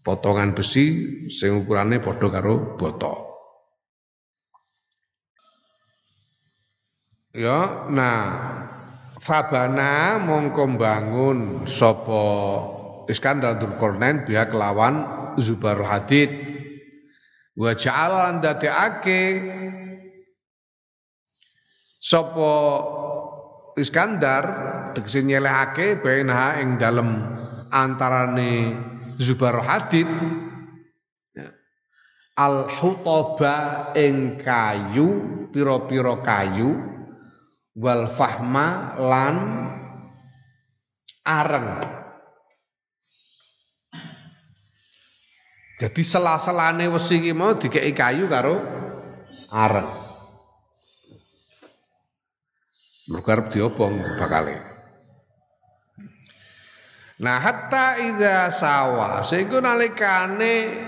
Potongan 0.05 0.53
besi 0.53 0.85
sing 1.33 1.65
ukurannya 1.65 1.97
podo 1.97 2.29
karo 2.29 2.77
botol. 2.77 3.25
Ya, 7.33 7.89
nah 7.89 8.21
Fabana 9.27 10.23
mongko 10.23 10.79
bangun 10.79 11.67
sapa 11.67 12.23
Iskandar 13.11 13.59
Dzulkarnain 13.59 14.23
biha 14.23 14.47
kelawan 14.47 15.03
Zubar 15.35 15.83
Hadid. 15.83 16.31
Wa 17.51 17.75
ja'ala 17.75 18.31
lan 18.31 18.39
dadekake 18.39 19.43
Sopo 21.99 22.55
Iskandar 23.75 24.43
tegese 24.95 25.19
nyelehake 25.27 25.99
bainaha 25.99 26.63
ing 26.63 26.79
dalem 26.79 27.27
antarane 27.67 28.79
Zubar 29.19 29.59
Hadid. 29.59 30.07
Ya. 31.35 31.51
al 32.39 32.71
hutaba 32.79 33.91
ing 33.91 34.39
kayu 34.39 35.07
pira-pira 35.51 36.15
kayu 36.23 36.96
wal 37.77 38.09
fahma 38.09 38.97
lan 38.97 39.37
areng 41.21 41.69
Jadi 45.77 46.01
sela-selane 46.01 46.89
wesi 46.89 47.21
iki 47.21 47.37
mau 47.37 47.53
dikeki 47.53 47.93
kayu 47.93 48.25
karo 48.25 48.57
areng. 49.53 49.85
Mergo 53.13 53.29
arep 53.29 53.53
diobong 53.53 53.93
bakale. 54.17 54.57
Nah 57.21 57.37
hatta 57.37 58.01
idza 58.01 58.49
sawa 58.49 59.21
sehingga 59.21 59.61
nalikane 59.61 60.81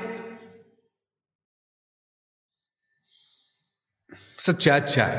sejajar 4.41 5.13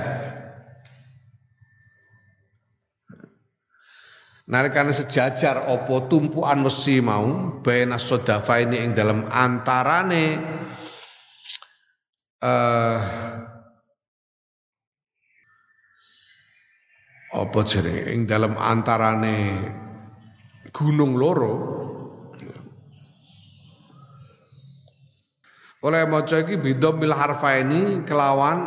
Nalikane 4.51 4.91
sejajar 4.91 5.71
opo 5.71 6.11
tumpuan 6.11 6.67
wesi 6.67 6.99
mau 6.99 7.63
baina 7.63 8.03
sodafa 8.03 8.59
ini 8.59 8.83
ing 8.83 8.99
dalam 8.99 9.23
antarane 9.31 10.27
uh, 12.43 12.99
apa 17.31 17.59
jenenge 17.63 18.11
ing 18.11 18.27
dalam 18.27 18.59
antarane 18.59 19.39
gunung 20.75 21.15
loro. 21.15 21.55
Oleh 25.87 26.11
maca 26.11 26.43
iki 26.43 26.59
bidomil 26.59 27.15
harfa 27.15 27.55
ini 27.63 28.03
kelawan 28.03 28.67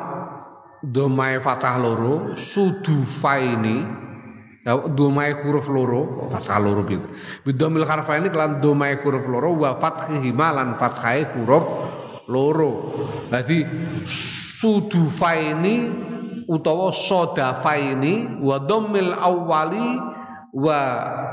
domai 0.79 1.43
fatah 1.43 1.75
loro 1.75 2.39
sudufa 2.39 3.35
ini 3.35 4.02
ya, 4.63 4.79
domai 4.87 5.35
huruf 5.43 5.67
loro 5.67 6.27
fathah 6.31 6.59
loro 6.63 6.87
gitu 6.87 7.07
bidomil 7.43 7.85
harfa 7.85 8.17
ini 8.17 8.31
kelawan 8.31 8.63
domai 8.63 8.97
huruf 8.99 9.27
loro 9.27 9.53
wa 9.53 9.77
fathihi 9.77 10.31
malan 10.31 10.79
fathai 10.79 11.27
huruf 11.35 11.93
loro. 12.27 12.93
Berarti 13.27 13.65
sudufa 14.07 15.35
ini 15.35 15.91
utawa 16.47 16.91
sodafaini 16.91 18.39
wa 18.39 18.59
dhammil 18.59 19.11
awwali 19.15 19.99
wa 20.53 20.79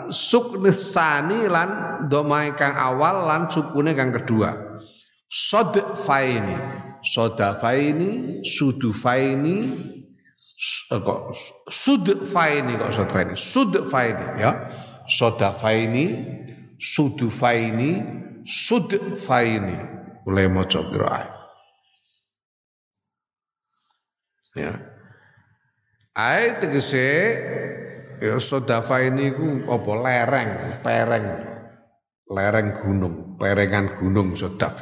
suknisani 0.09 1.47
lan 1.47 1.71
domai 2.09 2.57
kang 2.57 2.75
awal 2.75 3.29
lan 3.29 3.51
sukune 3.51 3.93
kang 3.95 4.14
kedua. 4.14 4.83
Sodfaini 5.31 6.59
sodafaini 7.07 8.43
sudufaini 8.43 9.57
kok 10.92 11.33
sudfaini 11.73 12.77
kok 12.77 12.92
sudfaini 12.92 13.35
sudfaini 13.37 14.27
ya. 14.40 14.53
Sodafaini 15.11 16.07
sudufaini 16.79 17.90
sudfaini 18.46 19.77
mulai 20.23 20.46
maca 20.46 20.79
qiraat 20.87 21.31
ya. 24.55 24.73
Ae 26.14 26.59
tegese 26.61 27.07
ya 28.20 28.37
sodafa 28.42 29.01
ini 29.01 29.33
ku 29.33 29.64
apa 29.70 29.92
lereng, 30.05 30.51
pereng. 30.85 31.27
Lereng 32.31 32.68
gunung, 32.83 33.14
perengan 33.40 33.99
gunung 33.99 34.38
sodaf. 34.38 34.79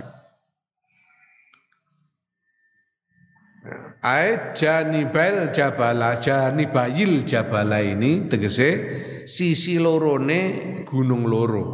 Ae 3.99 4.55
janibal 4.55 5.51
jabala, 5.51 6.23
janibayil 6.23 7.27
jabala 7.27 7.83
ini 7.83 8.31
tegese 8.31 8.71
sisi 9.27 9.83
lorone 9.83 10.83
gunung 10.87 11.27
loro. 11.27 11.65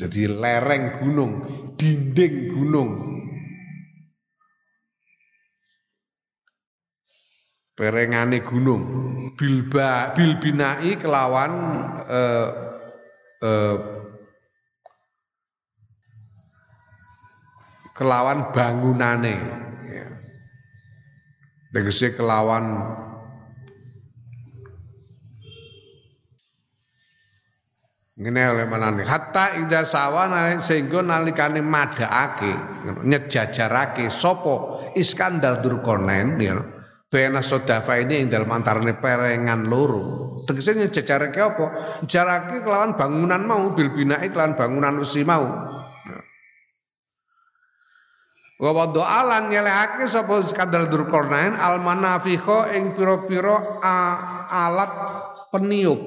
Jadi 0.00 0.26
lereng 0.26 1.04
gunung, 1.04 1.32
dinding 1.76 2.36
gunung. 2.56 2.92
perengane 7.72 8.44
gunung 8.44 8.82
bilba 9.34 10.12
bilbinai 10.12 10.92
kelawan 11.00 11.52
eh, 12.06 12.48
eh, 13.42 13.76
kelawan 17.96 18.52
bangunane. 18.52 19.36
Tegese 21.72 22.12
kelawan 22.12 22.84
ngene 28.12 28.42
oleh 28.44 28.68
manane 28.68 29.08
hatta 29.08 29.56
ida 29.56 29.88
sawa 29.88 30.28
sehingga 30.60 31.00
nalikane 31.00 31.64
madhaake 31.64 32.52
nyejajarake 33.08 34.12
sapa 34.12 34.84
Iskandar 34.92 35.64
Durkonen 35.64 36.36
ya 36.36 36.60
Bena 37.12 37.44
sodafa 37.44 38.00
ini 38.00 38.24
yang 38.24 38.32
dalam 38.32 38.48
antarane 38.56 38.96
perengan 38.96 39.68
loro. 39.68 40.32
Tegesnya 40.48 40.88
jajarake 40.88 41.44
apa? 41.44 41.66
Jajarake 42.08 42.64
kelawan 42.64 42.96
bangunan 42.96 43.44
mau 43.44 43.68
bil 43.76 43.92
kelawan 43.92 44.56
bangunan 44.56 44.96
usi 44.96 45.20
mau. 45.20 45.44
Wa 48.62 48.70
wadha 48.70 49.02
alan 49.02 49.50
nyelehake 49.50 50.06
sapa 50.06 50.38
Iskandar 50.38 50.86
Dzulkarnain 50.86 51.58
al 51.58 51.82
manafikha 51.82 52.70
ing 52.78 52.94
pira-pira 52.94 53.82
alat 54.46 54.92
peniup. 55.50 55.98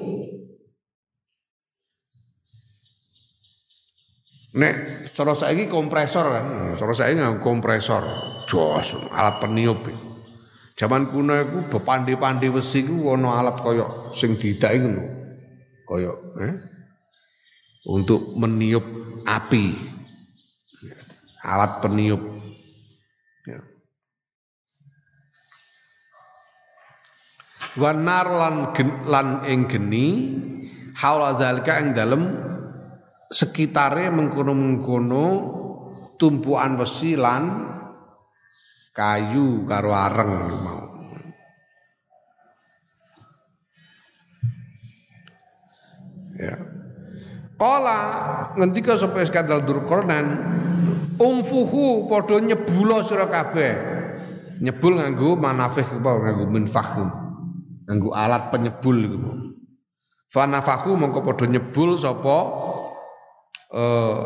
Nek 4.56 4.74
cara 5.12 5.36
saiki 5.36 5.68
kompresor 5.68 6.32
kan, 6.32 6.46
cara 6.80 6.94
saiki 6.96 7.20
kompresor, 7.44 8.02
jos 8.48 9.04
alat 9.12 9.36
peniup. 9.36 9.84
Zaman 10.80 11.12
kuno 11.12 11.36
iku 11.36 11.58
bepandi-pandi 11.76 12.48
besi 12.48 12.88
iku 12.88 13.12
ana 13.12 13.36
alat 13.36 13.60
kaya 13.60 13.84
sing 14.16 14.32
didaki 14.40 14.80
ngono. 14.80 15.04
Kaya 15.84 16.12
eh? 16.40 16.54
untuk 17.84 18.32
meniup 18.32 18.84
api. 19.28 19.95
Alat 21.46 21.78
peniup. 21.78 22.18
Ya. 23.46 23.62
Wanar 27.78 28.26
lan 28.26 28.56
lan 29.06 29.28
ing 29.46 29.70
geni 29.70 30.06
haula 30.98 31.38
zalika 31.38 31.78
ing 31.78 31.94
dalem 31.94 32.22
sekitare 33.30 34.10
mengkono-mengkono 34.10 35.26
tumpuan 36.18 36.74
besi 36.74 37.14
lan 37.14 37.44
kayu 38.90 39.62
karo 39.68 39.92
areng 39.92 40.32
mau. 40.64 40.85
Kala 47.56 48.00
ngendika 48.60 49.00
sapa 49.00 49.24
Iskandar 49.24 49.64
Durkornan 49.64 50.26
umfuhu 51.16 52.04
padha 52.08 52.40
nyebulo 52.44 53.00
sira 53.00 53.28
kabeh. 53.32 53.72
Nyebul 54.60 55.00
nganggo 55.00 55.36
manafih 55.36 55.84
apa 55.84 56.10
nganggo 56.20 56.44
minfah. 56.48 56.88
nganggo 57.86 58.10
alat 58.10 58.50
penyebul 58.50 58.98
iku 58.98 59.30
fanafahu 60.34 60.98
mongko 60.98 61.22
padha 61.22 61.46
nyebul 61.46 61.94
sapa 61.94 62.38
eh 63.70 64.18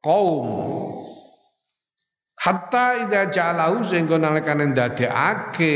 kaum 0.00 0.46
hatta 2.40 3.04
idza 3.04 3.28
ja'alahu 3.28 3.84
sehingga 3.84 4.16
nalikane 4.16 4.72
ndadekake 4.72 5.72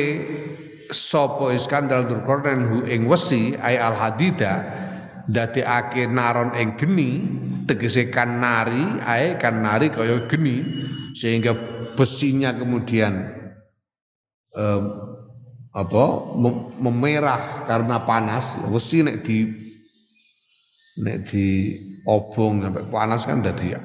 sapa 0.88 1.52
Iskandar 1.52 2.08
Dzulkarnain 2.08 2.64
hu 2.64 2.76
ing 2.88 3.04
wesi 3.04 3.52
ay 3.60 3.76
al 3.76 3.92
hadida 3.92 4.64
ndadekake 5.28 6.08
naron 6.08 6.52
ing 6.56 6.76
geni 6.76 7.10
tegese 7.64 8.12
kan 8.12 8.40
nari 8.40 9.00
ae 9.04 9.40
kan 9.40 9.64
nari 9.64 9.88
kaya 9.88 10.28
geni 10.28 10.60
sehingga 11.16 11.56
besinya 11.94 12.52
kemudian 12.52 13.32
um, 14.52 14.84
apa 15.74 16.04
memerah 16.78 17.66
karena 17.66 18.02
panas. 18.06 18.54
Besi 18.70 19.02
nek 19.02 19.26
di 19.26 19.50
nek 21.02 21.16
di 21.26 21.46
obong 22.06 22.62
sampai 22.62 22.84
panas 22.86 23.22
kan 23.26 23.42
jadi 23.42 23.78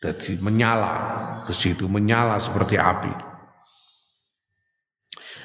jadi 0.00 0.32
menyala. 0.44 0.94
Besi 1.48 1.72
itu 1.72 1.88
menyala 1.88 2.36
seperti 2.36 2.76
api 2.76 3.33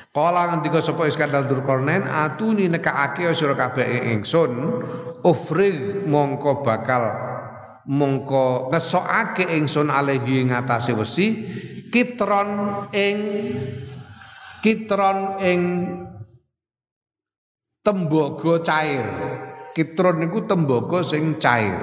Kala 0.10 0.50
ngendika 0.50 0.82
sapa 0.82 1.06
Iskandar 1.06 1.46
Dzulkarnain 1.46 2.02
atuni 2.02 2.66
nekakake 2.66 3.30
sira 3.38 3.54
kabeh 3.54 4.10
ingsun 4.18 4.58
ufri 5.22 6.02
mongko 6.10 6.66
bakal 6.66 7.14
mongko 7.86 8.74
ngesokake 8.74 9.46
ingsun 9.54 9.94
alehi 9.94 10.42
ing 10.42 10.50
atase 10.50 10.98
wesi 10.98 11.46
kitron 11.94 12.90
ing 12.90 13.18
kitron 14.66 15.38
ing 15.46 15.62
tembaga 17.86 18.66
cair. 18.66 19.06
Kitron 19.78 20.26
niku 20.26 20.50
tembaga 20.50 21.06
sing 21.06 21.38
cair. 21.38 21.78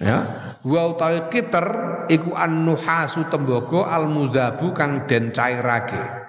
Ya 0.00 0.39
wa 0.64 0.80
utawi 0.92 1.32
kiter 1.32 1.66
iku 2.12 2.36
an-nuhasu 2.36 3.28
tembaga 3.32 3.88
al-muzabu 3.96 4.76
kang 4.76 5.08
den 5.08 5.32
cairake. 5.32 6.20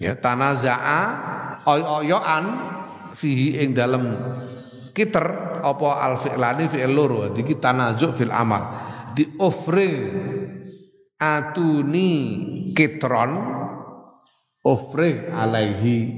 Ya 0.00 0.16
tanazaa 0.16 1.04
oy-oyoan 1.68 2.44
fihi 3.12 3.60
ing 3.60 3.76
dalem 3.76 4.16
kiter 4.96 5.26
apa 5.60 5.88
al-fi'lani 6.08 6.64
fi'il 6.72 6.92
loro. 6.96 7.36
Iki 7.36 7.60
tanazuk 7.60 8.16
fil 8.16 8.32
amal. 8.32 8.64
Di 9.12 9.28
ofre 9.36 9.88
atuni 11.20 12.10
kitron 12.72 13.36
ofre 14.64 15.28
alaihi 15.28 16.16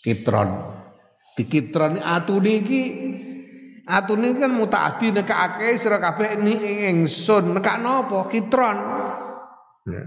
kitron 0.00 0.50
dikitron 1.36 1.96
atune 2.00 2.52
iki 2.60 2.82
atune 3.88 4.36
kan 4.36 4.52
mutaaddi 4.52 5.10
nekake 5.12 5.76
sira 5.80 5.98
kabeh 5.98 6.38
ingsun. 6.92 7.56
Nekak 7.56 7.76
napa 7.80 8.28
kitron. 8.28 8.76
Ya. 9.88 10.02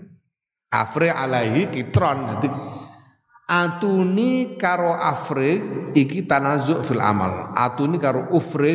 afre 0.76 1.08
alaihi 1.12 1.72
kitron. 1.72 2.36
Dadi 2.36 2.48
atuni 3.46 4.60
karo 4.60 4.92
afre 4.96 5.62
iki 5.96 6.28
tanazuk 6.28 6.84
fil 6.84 7.02
amal. 7.02 7.56
Atuni 7.56 7.98
karo 8.02 8.32
ufre 8.36 8.74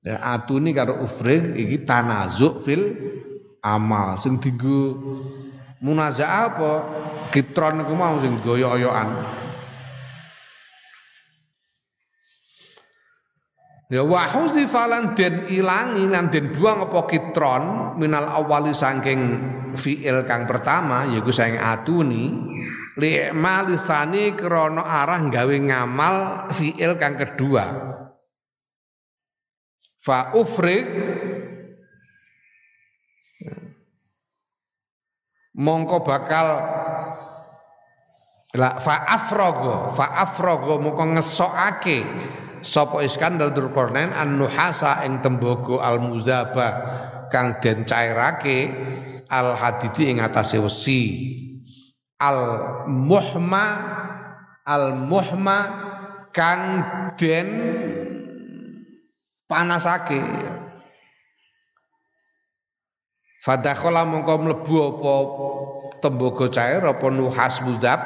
ya 0.00 0.16
atuni 0.36 0.70
karo 0.70 1.02
ufre 1.02 1.58
iki 1.58 1.82
tanazuk 1.82 2.62
fil 2.62 2.82
amal. 3.64 4.16
Sing 4.20 4.38
dienggo 4.38 4.96
munazaa 5.82 6.54
apa? 6.54 6.72
Kitron 7.30 7.86
iku 7.86 7.94
mau 7.94 8.18
sing 8.18 8.42
goyo-oyoan 8.42 9.08
Ya 13.90 14.06
wa 14.06 14.22
falan 14.70 15.18
den 15.18 15.50
ilangi 15.50 16.06
lan 16.06 16.30
den 16.30 16.54
buang 16.54 16.86
apa 16.86 17.10
kitron 17.10 17.98
minal 17.98 18.22
awali 18.22 18.70
saking 18.70 19.42
fiil 19.74 20.22
kang 20.30 20.46
pertama 20.46 21.10
yaiku 21.10 21.34
saing 21.34 21.58
atuni 21.58 22.30
li 22.94 23.34
malisani 23.34 24.38
krana 24.38 24.86
arah 24.86 25.26
gawe 25.26 25.56
ngamal 25.58 26.46
fiil 26.54 26.94
kang 27.02 27.18
kedua. 27.18 27.66
Fa 29.98 30.38
ufrik 30.38 30.86
mongko 35.58 36.06
bakal 36.06 36.46
la 38.54 38.78
fa 38.78 39.02
afrogo 39.02 39.90
fa 39.98 40.14
afrogo 40.14 40.78
mongko 40.78 41.18
ngesokake 41.18 41.98
sapa 42.60 43.04
Iskandar 43.04 43.52
Dzulkarnain 43.52 44.12
an-nuhasa 44.12 45.04
ing 45.04 45.20
tembaga 45.24 45.80
al-muzaba 45.80 46.68
kang 47.32 47.60
den 47.62 47.86
cairake 47.86 48.70
al 49.30 49.56
hadidi 49.56 50.10
ing 50.10 50.18
atase 50.20 50.58
wesi. 50.60 51.02
Al 52.20 52.40
muhma 52.86 53.66
al 54.66 54.92
muhma 54.96 55.58
kang 56.36 56.84
den 57.16 57.48
panasake. 59.48 60.20
Fadakhala 63.40 64.04
mongko 64.04 64.34
mlebu 64.36 64.74
apa 64.84 65.14
tembaga 66.04 66.46
cair 66.52 66.84
apa 66.84 67.06
nuhas 67.08 67.64
muzab 67.64 68.00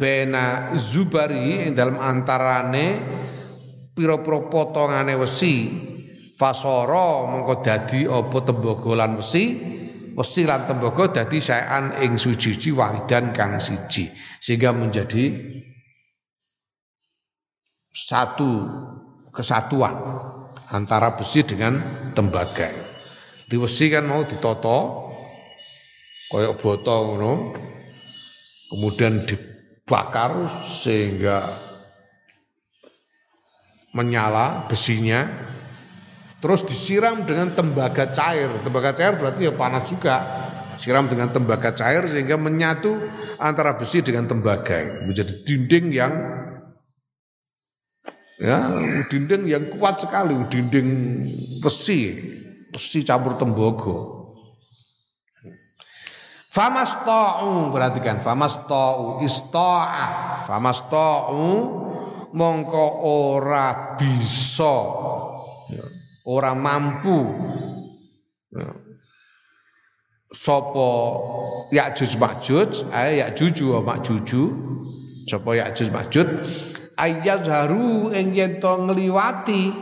bena 0.00 0.72
zubari 0.80 1.68
ing 1.68 1.76
dalam 1.76 2.00
antarane 2.00 2.96
pira-pira 3.92 4.48
potongane 4.48 5.14
wesi 5.16 5.68
fasara 6.40 7.28
mengko 7.28 7.60
dadi 7.60 8.08
apa 8.08 8.38
tembaga 8.42 8.92
lan 8.96 9.20
wesi 9.20 9.44
wesi 10.16 10.42
lan 10.48 10.64
tembaga 10.64 11.22
dadi 11.22 11.38
saean 11.38 11.96
ing 12.00 12.16
suci 12.16 12.72
wahidan 12.72 13.36
kang 13.36 13.60
siji 13.60 14.08
sehingga 14.40 14.72
menjadi 14.72 15.32
satu 17.92 18.50
kesatuan 19.32 19.94
antara 20.72 21.12
besi 21.16 21.44
dengan 21.44 21.76
tembaga. 22.16 22.72
Di 23.44 23.60
wesi 23.60 23.92
kan 23.92 24.08
mau 24.08 24.24
ditoto 24.24 25.08
koyok 26.32 26.54
botol 26.60 27.00
ngono. 27.12 27.32
Kemudian 28.72 29.28
dibakar 29.28 30.48
sehingga 30.64 31.60
menyala 33.92 34.64
besinya 34.66 35.28
terus 36.42 36.66
disiram 36.66 37.22
dengan 37.22 37.54
tembaga 37.54 38.10
cair. 38.10 38.50
Tembaga 38.66 38.90
cair 38.96 39.14
berarti 39.14 39.46
ya 39.46 39.52
panas 39.54 39.86
juga. 39.86 40.16
Siram 40.82 41.06
dengan 41.06 41.30
tembaga 41.30 41.70
cair 41.78 42.10
sehingga 42.10 42.34
menyatu 42.34 42.98
antara 43.38 43.78
besi 43.78 44.02
dengan 44.02 44.26
tembaga. 44.26 45.06
Menjadi 45.06 45.30
dinding 45.46 45.94
yang 45.94 46.12
ya 48.42 48.58
dinding 49.06 49.46
yang 49.46 49.64
kuat 49.78 50.02
sekali. 50.02 50.34
Dinding 50.50 50.88
besi 51.62 52.18
besi 52.74 53.06
campur 53.06 53.38
tembaga. 53.38 53.94
Famasta'u 56.50 57.70
perhatikan. 57.70 58.18
Famasta'u 58.18 59.22
ista'a. 59.22 60.06
Famasta'u 60.50 61.46
mongko 62.32 62.86
ora 63.04 63.96
bisa. 63.96 64.76
Ya, 65.72 65.84
ora 66.26 66.52
mampu. 66.52 67.32
Ya. 68.52 68.82
sapa 70.32 70.88
Ya'juj 71.70 72.16
Ma'juj 72.16 72.88
ay 72.88 73.20
Ya'juj 73.20 73.56
wa 73.68 73.80
Ma'juju 73.84 74.42
sapa 75.28 75.60
Ya'juj 75.60 75.88
Ma'juj 75.92 76.28
ayat 76.96 77.44
haru 77.44 78.10
ing 78.16 78.32
yen 78.32 78.58
to 78.58 78.72
ngliwati 78.88 79.72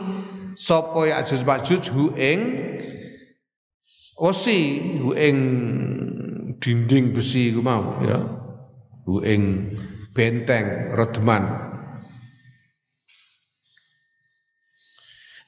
sapa 0.59 1.07
Ya'juj 1.07 1.41
Ma'juj 1.47 1.83
hu 1.95 2.11
ing 2.19 2.39
osi 4.19 4.59
hu 4.99 5.15
ing 5.15 5.37
dinding 6.59 7.15
besi 7.15 7.55
ku 7.55 7.63
mau 7.63 8.03
ya. 8.03 8.19
Hu 9.07 9.23
ing 9.25 9.71
benteng 10.13 10.93
redman 10.93 11.70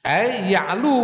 ay 0.03 0.51
ya'lu 0.51 0.99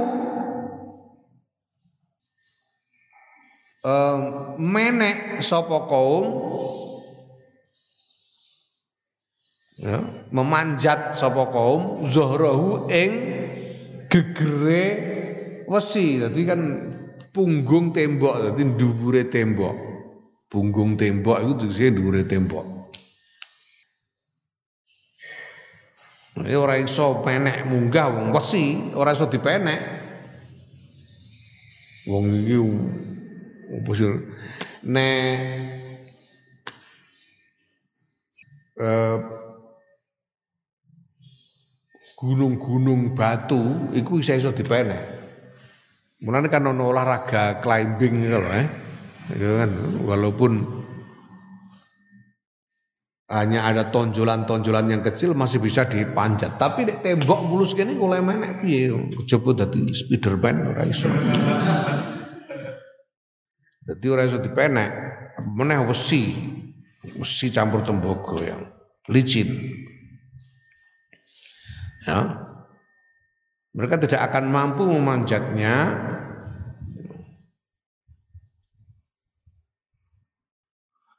um, 3.83 4.19
menek 4.59 5.39
sapa 5.39 5.87
kaum 5.87 6.25
ya, 9.79 10.03
memanjat 10.35 11.15
sapa 11.15 11.47
kaum 11.47 12.03
zuhrahu 12.07 12.91
ing 12.91 13.11
gegere 14.11 14.85
wesi. 15.69 16.19
Dadi 16.19 16.41
kan 16.43 16.61
punggung 17.31 17.95
tembok 17.95 18.35
dadi 18.51 18.63
dhuwure 18.75 19.31
tembok. 19.31 19.75
Punggung 20.49 20.97
tembok 20.97 21.37
iku 21.45 21.53
tegese 21.61 21.93
dhuwure 21.93 22.25
tembok. 22.25 22.78
Ini 26.39 26.55
ora 26.55 26.79
iso 26.79 27.19
penek 27.19 27.67
munggah 27.67 28.07
wong 28.15 28.31
wesi, 28.31 28.95
ora 28.95 29.11
iso 29.11 29.27
dipenek. 29.27 29.79
Wong 32.07 32.25
iki 32.31 32.57
opo 33.69 33.91
sih 33.91 34.07
nek 34.87 35.35
eh, 38.79 39.17
gunung-gunung 42.15 43.13
batu 43.13 43.91
iku 43.91 44.23
bisa 44.23 44.39
iso 44.39 44.55
dipenek. 44.55 45.19
Mulane 46.23 46.47
kan 46.47 46.67
ono 46.67 46.91
olahraga 46.91 47.59
climbing 47.59 48.23
gitu 48.23 48.39
eh. 48.47 48.67
Itu 49.35 49.59
kan 49.59 49.71
walaupun 50.07 50.78
hanya 53.29 53.69
ada 53.69 53.93
tonjolan-tonjolan 53.93 54.89
yang 54.89 55.01
kecil 55.05 55.37
masih 55.37 55.61
bisa 55.61 55.85
dipanjat. 55.85 56.57
Tapi 56.57 56.89
di 56.89 56.97
tembok 56.97 57.45
mulus 57.45 57.77
kene 57.77 57.93
mulai 57.93 58.25
menek 58.25 58.65
piye? 58.65 58.89
Kejaba 58.89 59.53
dadi 59.53 59.85
Spiderman 59.85 60.73
ora 60.73 60.81
iso. 60.81 61.05
Dadi 63.85 64.05
ora 64.09 64.25
iso 64.25 64.41
dipenek. 64.41 64.91
Meneh 65.45 65.77
wesi. 65.85 66.33
Wesi 67.21 67.53
campur 67.53 67.85
tembaga 67.85 68.41
yang 68.41 68.65
licin. 69.13 69.77
Ya. 72.09 72.49
Mereka 73.77 74.01
tidak 74.09 74.25
akan 74.25 74.49
mampu 74.49 74.89
memanjatnya 74.89 75.93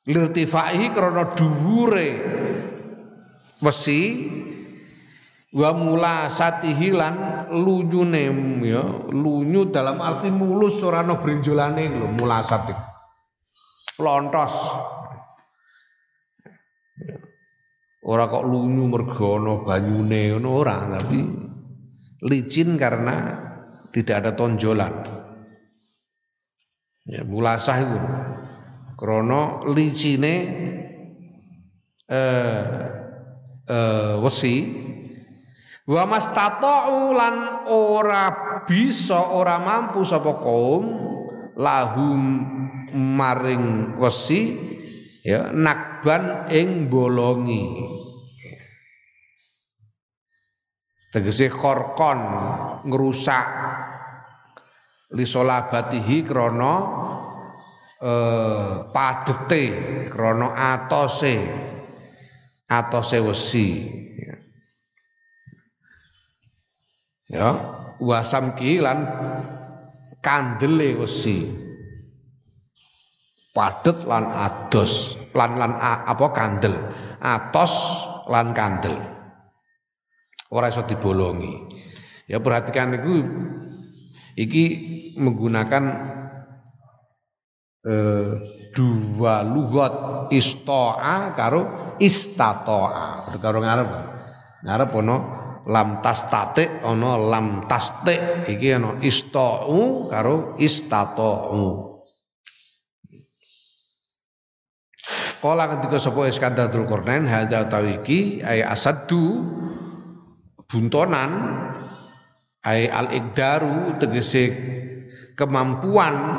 lirtifaihi 0.08 0.92
krana 0.94 1.32
dhuwure 1.36 2.08
wesi 3.60 4.00
wa 5.50 5.70
mula 5.74 6.30
satihi 6.30 6.88
lan 6.94 7.14
lunyune 7.52 8.30
ya 8.64 8.82
lunyu 9.10 9.68
dalam 9.68 9.98
arti 9.98 10.30
mulus 10.30 10.80
ora 10.86 11.02
ana 11.02 11.18
brenjolane 11.18 11.90
lho 11.90 12.08
mulasat 12.16 12.70
lontos 14.00 14.54
ora 18.06 18.24
kok 18.30 18.46
lunyu 18.46 18.88
mergo 18.88 19.66
banyune 19.66 20.32
ngono 20.32 20.48
ora 20.54 20.76
tapi 20.86 21.50
licin 22.24 22.76
karena 22.76 23.48
tidak 23.90 24.16
ada 24.24 24.30
tonjolan. 24.36 24.92
Ya, 27.08 27.24
mulasah 27.24 27.78
itu. 27.80 27.98
Krono 29.00 29.64
licine 29.72 30.34
eh, 32.04 32.64
eh, 33.64 34.14
wesi. 34.20 34.56
Wa 35.88 36.04
mastata'u 36.04 37.16
lan 37.16 37.64
ora 37.72 38.24
bisa 38.68 39.32
ora 39.32 39.56
mampu 39.56 40.04
sapa 40.04 40.36
kaum 40.44 40.84
lahum 41.56 42.20
maring 42.92 43.96
wesi 43.96 44.52
ya 45.24 45.48
nakban 45.48 46.52
ing 46.52 46.92
bolongi. 46.92 47.64
Tegese 51.10 51.48
khorkon 51.48 52.20
ngrusak 52.84 53.48
lisolabatihi 55.10 56.22
krana 56.22 56.74
eh, 58.00 58.72
padete 58.90 59.62
krana 60.08 60.56
atose 60.56 61.36
atose 62.66 63.18
wesi. 63.20 63.68
Ya 67.30 67.54
wasam 68.02 68.58
lan 68.58 68.98
kandele 70.24 70.98
wesi. 70.98 71.46
Padet 73.50 74.06
lan 74.06 74.30
ados 74.30 75.18
lan 75.34 75.58
lan 75.58 75.74
apa 75.78 76.26
kandel. 76.30 76.74
Atos 77.18 77.74
lan 78.30 78.54
kandel. 78.54 78.94
Ora 80.50 80.70
iso 80.70 80.82
dibolongi. 80.86 81.66
Ya 82.30 82.38
perhatikan 82.38 82.94
itu 82.94 83.26
iki 84.38 84.64
menggunakan 85.18 85.82
eh, 87.84 88.30
dua 88.74 89.44
lugat 89.44 90.28
istoa 90.32 91.32
karo 91.36 91.96
istatoa. 92.00 93.36
Karo 93.40 93.58
ngarep. 93.60 93.88
Ngarep 94.64 94.90
ono 94.96 95.16
lam 95.68 96.00
tastate 96.00 96.80
ono 96.88 97.20
lam 97.28 97.68
taste 97.68 98.44
iki 98.48 98.76
ono 98.76 99.00
istau 99.04 100.08
karo 100.08 100.56
istatau. 100.56 101.90
Kala 105.40 105.72
ketika 105.72 105.96
sapa 105.96 106.28
Iskandar 106.28 106.68
Dzulkarnain 106.68 107.24
hadza 107.24 107.64
tawiki 107.64 108.44
ay 108.44 108.60
asaddu 108.60 109.40
buntonan 110.68 111.32
ai 112.60 112.84
al 112.92 113.08
ikdaru 113.08 113.96
tegese 113.96 114.52
kemampuan 115.32 116.36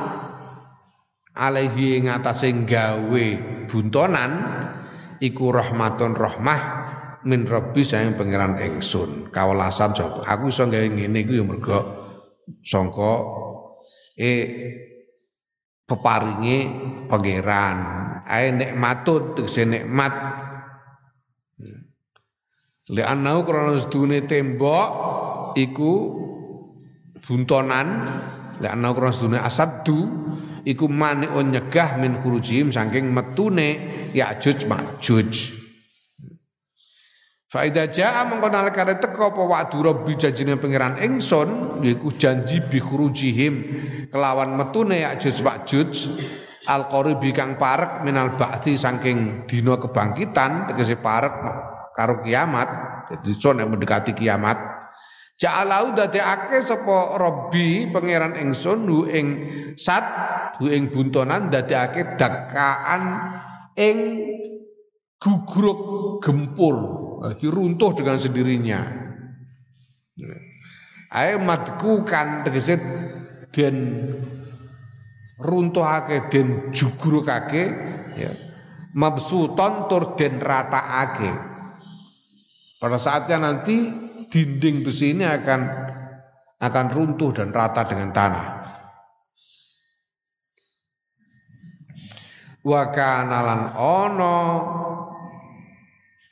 alaihi 1.36 2.04
ing 2.04 2.12
atase 2.12 2.52
gawe 2.68 3.28
buntonan 3.68 4.32
iku 5.24 5.56
rahmatun 5.56 6.18
rahmah 6.18 6.60
min 7.24 7.46
rabbi 7.46 7.86
sayang 7.86 8.18
pangeran 8.18 8.58
ingsun 8.58 9.30
kawelasan 9.30 9.94
sapa? 9.94 10.26
Aku 10.26 10.50
iso 10.50 10.66
gawe 10.66 10.88
ngene 10.90 11.24
iku 11.24 11.34
ya 11.38 11.44
mergo 11.46 11.80
sangka 12.66 13.14
e 14.18 14.32
peparinge 15.86 16.58
pangeran. 17.08 17.78
Ae 18.26 18.54
nikmatun 18.54 19.36
tegese 19.38 19.66
nikmat. 19.66 20.14
Li'annahu 22.92 23.40
krana 23.48 23.80
sedune 23.80 24.24
tembok 24.28 24.88
iku 25.56 25.92
buntonan. 27.24 28.04
Li'annahu 28.62 28.94
krana 28.98 29.14
sedune 29.14 29.40
asaddu 29.40 30.00
iku 30.66 30.86
maniun 30.88 31.52
nyegah 31.52 31.98
min 31.98 32.20
khurujihim 32.22 32.70
saking 32.70 33.10
metune 33.10 33.70
Ya'juj 34.12 34.68
Ma'juj. 34.68 35.32
Faida 37.52 37.92
jaa 37.92 38.24
mengko 38.28 38.48
nalikane 38.48 38.96
teko 38.96 39.36
apa 39.36 39.44
wa'du 39.44 39.84
rabbi 39.84 40.16
janjine 40.16 40.56
pangeran 40.56 40.96
ingsun 41.04 41.84
yaiku 41.84 42.16
janji 42.16 42.64
bi 42.64 42.80
khurujihim 42.80 43.54
kelawan 44.08 44.56
metune 44.56 45.04
Ya'juj 45.04 45.38
Ma'juj 45.44 45.92
al 46.70 46.88
qaribi 46.88 47.36
kang 47.36 47.60
parek 47.60 48.06
minal 48.08 48.38
ba'thi 48.40 48.78
saking 48.78 49.50
dina 49.50 49.76
kebangkitan 49.82 50.72
tegese 50.72 50.96
parek 50.96 51.34
karo 51.92 52.24
kiamat 52.24 52.70
jadi 53.12 53.32
son 53.36 53.60
yang 53.60 53.68
mendekati 53.68 54.16
kiamat 54.16 54.71
Ja'alau 55.42 55.98
dadekake 55.98 56.62
sapa 56.62 57.18
Robbi 57.18 57.90
pangeran 57.90 58.38
ingsun 58.38 58.86
hu 58.86 59.10
ing 59.10 59.28
sat 59.74 60.06
hu 60.62 60.70
ing 60.70 60.94
buntonan 60.94 61.50
dadekake 61.50 62.14
dakaan 62.14 63.34
ing 63.74 63.98
gugruk 65.18 66.22
gempur 66.22 66.78
diruntuh 67.42 67.90
dengan 67.98 68.22
sendirinya. 68.22 68.80
Ae 71.10 71.42
matku 71.42 72.06
kan 72.06 72.46
tegese 72.46 72.78
den 73.50 73.78
runtuhake 75.42 76.30
den 76.30 76.70
jugrukake 76.70 77.64
ya 78.14 78.30
mabsuton 78.94 79.90
tur 79.90 80.14
den 80.14 80.38
rataake 80.38 81.34
pada 82.78 83.02
saatnya 83.02 83.42
nanti 83.42 83.90
dinding 84.32 84.88
besi 84.88 85.12
ini 85.12 85.28
akan 85.28 85.62
akan 86.62 86.86
runtuh 86.96 87.36
dan 87.36 87.52
rata 87.52 87.84
dengan 87.86 88.16
tanah. 88.16 88.48
Wa 92.62 92.94
kanalan 92.94 93.74
ono 93.76 94.38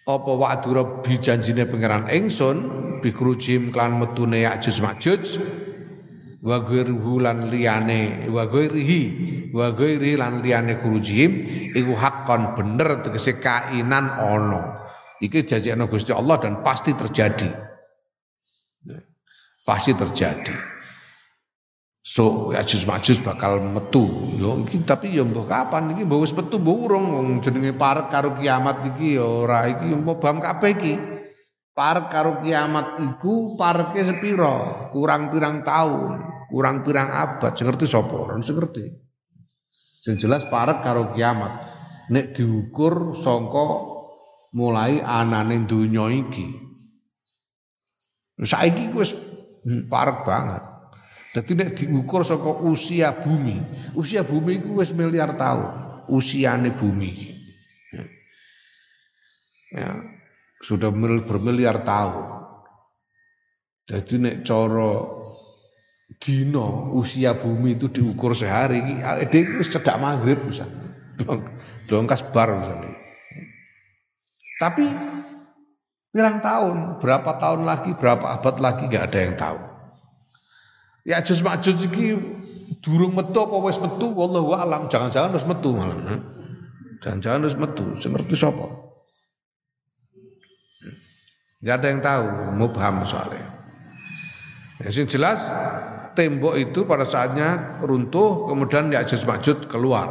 apa 0.06 0.32
wa'du 0.34 0.70
rabbi 0.74 1.18
janjine 1.18 1.66
pangeran 1.70 2.10
ingsun 2.10 2.58
bi 3.02 3.10
krujim 3.14 3.70
klan 3.74 3.98
metune 3.98 4.42
Ya'juj 4.46 4.78
Ma'juj 4.82 5.24
wa 6.46 6.62
ghairuhu 6.62 7.22
lan 7.22 7.50
liyane 7.50 8.30
wa 8.30 8.46
ghairihi 8.46 9.02
wa 9.54 9.74
ghairi 9.74 10.18
lan 10.18 10.46
liyane 10.46 10.78
krujim 10.78 11.50
iku 11.74 11.94
hakon 11.98 12.54
bener 12.54 13.02
tegese 13.06 13.42
kainan 13.42 14.14
ono 14.22 14.90
Iki 15.20 15.44
janji 15.44 15.68
Gusti 15.92 16.16
Allah 16.16 16.40
dan 16.40 16.64
pasti 16.64 16.96
terjadi. 16.96 17.69
Pasti 19.66 19.92
terjadi. 19.94 20.80
So 22.00 22.50
Ya'juj 22.56 22.90
Ma'juj 22.90 23.22
bakal 23.22 23.62
metu. 23.62 24.08
Yo 24.40 24.58
tapi 24.88 25.14
yo 25.14 25.28
mbah 25.28 25.46
kapan 25.46 25.94
iki 25.94 26.08
mbah 26.08 26.20
wis 26.24 26.34
metu 26.34 26.58
mbah 26.58 26.74
urung 26.74 27.06
wong 27.14 27.28
jenenge 27.44 27.76
parek 27.78 28.10
karo 28.10 28.34
kiamat 28.40 28.82
iki 28.96 29.20
yo 29.20 29.46
ora 29.46 29.70
iki 29.70 29.94
mbah 29.94 30.18
bam 30.18 30.42
kabeh 30.42 30.72
iki. 30.74 30.94
Parek 31.76 32.10
karo 32.10 32.42
kiamat 32.42 32.98
iku 32.98 33.56
pareke 33.56 34.04
sepiro? 34.04 34.90
Kurang 34.92 35.32
pirang 35.32 35.64
tahun, 35.64 36.12
kurang 36.52 36.82
pirang 36.84 37.08
abad. 37.08 37.56
Sing 37.56 37.70
ngerti 37.70 37.86
sapa? 37.88 38.16
Ora 38.16 38.36
sing 38.42 38.58
ngerti. 38.58 38.84
Sing 40.02 40.18
jelas 40.18 40.48
parek 40.50 40.82
karo 40.82 41.14
kiamat. 41.14 41.68
Nek 42.10 42.34
diukur 42.34 43.16
sangka 43.22 43.86
mulai 44.58 44.98
anane 45.04 45.68
donya 45.70 46.10
iki. 46.10 46.69
Saiki 48.40 48.92
wis 48.96 49.12
parek 49.92 50.24
banget. 50.24 50.64
Jadi 51.36 51.52
nek 51.54 51.70
diukur 51.78 52.26
saka 52.26 52.64
usia 52.66 53.14
bumi, 53.14 53.62
usia 53.94 54.26
bumi 54.26 54.64
itu 54.64 54.82
wis 54.82 54.90
miliar 54.96 55.38
tahun, 55.38 55.70
usiane 56.10 56.74
bumi. 56.74 57.12
Ya, 59.70 59.94
sudah 60.66 60.90
bermiliar 61.22 61.86
tahun. 61.86 62.26
Jadi 63.86 64.16
nek 64.18 64.36
cara 64.42 64.92
dino 66.18 66.90
usia 66.98 67.38
bumi 67.38 67.78
itu 67.78 67.94
diukur 67.94 68.34
sehari 68.34 68.82
iki 68.82 69.62
wis 69.62 69.70
cedak 69.70 70.02
maghrib 70.02 70.42
bisa. 70.50 70.66
Dongkas 71.86 72.26
bar 72.34 72.50
misalnya. 72.58 72.98
Tapi 74.58 74.86
bilang 76.10 76.42
tahun, 76.42 76.98
berapa 76.98 77.32
tahun 77.38 77.62
lagi, 77.70 77.94
berapa 77.94 78.42
abad 78.42 78.56
lagi 78.58 78.90
gak 78.90 79.14
ada 79.14 79.20
yang 79.22 79.36
tahu. 79.38 79.60
Ya 81.08 81.22
Ya'juj 81.22 81.40
Ma'juj 81.42 81.78
iki 81.90 82.08
durung 82.86 83.18
metu 83.18 83.40
apa 83.40 83.56
metu 83.82 84.14
wallahu 84.14 84.54
alam 84.54 84.86
jangan-jangan 84.92 85.34
wis 85.34 85.46
metu 85.48 85.74
malah. 85.74 86.22
Jangan-jangan 87.00 87.40
wis 87.48 87.58
metu, 87.58 87.86
sing 87.98 88.12
ngerti 88.12 88.36
sapa? 88.36 88.68
Gak 91.60 91.76
ada 91.82 91.88
yang 91.92 92.02
tahu, 92.04 92.28
mubham 92.56 93.04
soalnya. 93.04 93.46
Ya, 94.80 94.90
sing 94.92 95.12
jelas 95.12 95.44
tembok 96.16 96.56
itu 96.56 96.88
pada 96.88 97.04
saatnya 97.08 97.80
runtuh 97.84 98.50
kemudian 98.50 98.92
Ya'juj 98.92 99.22
Ma'juj 99.30 99.58
keluar. 99.70 100.10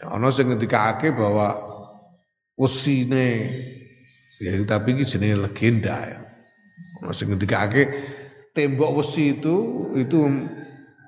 Ya, 0.00 0.14
ono 0.14 0.30
sing 0.32 0.48
ngendikake 0.48 1.12
bahwa 1.14 1.54
usine 2.54 3.50
ya 4.42 4.54
tapi 4.66 4.98
ini 4.98 5.04
jenis 5.06 5.38
legenda 5.38 5.96
ya. 6.04 6.20
Ono 7.02 7.12
sing 7.12 7.30
ngendikake 7.30 7.82
tembok 8.54 9.02
besi 9.02 9.38
itu 9.38 9.56
itu 9.98 10.18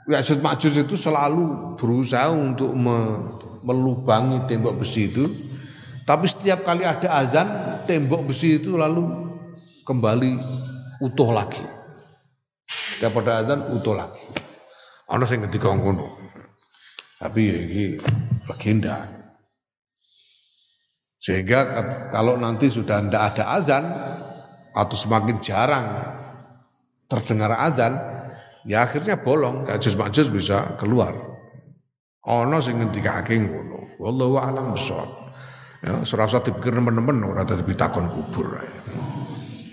Ya'juj 0.07 0.39
Ma'juj 0.39 0.87
itu 0.87 0.95
selalu 0.95 1.75
berusaha 1.75 2.31
untuk 2.31 2.71
me, 2.79 3.27
melubangi 3.67 4.47
tembok 4.47 4.87
besi 4.87 5.11
itu. 5.11 5.27
Tapi 6.07 6.31
setiap 6.31 6.63
kali 6.63 6.87
ada 6.87 7.11
azan, 7.11 7.49
tembok 7.91 8.31
besi 8.31 8.63
itu 8.63 8.79
lalu 8.79 9.35
kembali 9.83 10.39
utuh 11.03 11.35
lagi. 11.35 11.67
Setiap 12.71 13.19
ada 13.27 13.43
azan 13.43 13.61
utuh 13.75 13.99
lagi. 13.99 14.23
Ana 15.11 15.27
sing 15.27 15.43
ngendika 15.43 15.75
ngono. 15.75 16.07
Tapi 17.19 17.41
ya 17.43 17.57
ini 17.59 17.85
legenda. 18.47 19.16
Sehingga 21.27 21.59
kalau 22.15 22.39
nanti 22.39 22.71
sudah 22.71 23.03
tidak 23.03 23.35
ada 23.35 23.45
azan 23.59 23.85
atau 24.71 24.95
semakin 24.95 25.43
jarang 25.43 25.83
terdengar 27.11 27.51
azan, 27.59 27.99
ya 28.63 28.87
akhirnya 28.87 29.19
bolong, 29.19 29.67
Ya'juj 29.67 29.99
Ma'juj 29.99 30.31
bisa 30.31 30.79
keluar. 30.79 31.19
Ono 32.31 32.63
sing 32.63 32.79
ngendikake 32.79 33.43
ngono. 33.43 33.99
Wallahu 33.99 34.39
a'lam 34.39 34.79
bishawab. 34.79 35.11
Ya, 35.83 35.99
ora 35.99 36.25
usah 36.31 36.47
dipikir 36.47 36.71
nemen-nemen 36.71 37.19
ora 37.27 37.43
takon 37.43 38.07
kubur. 38.07 38.63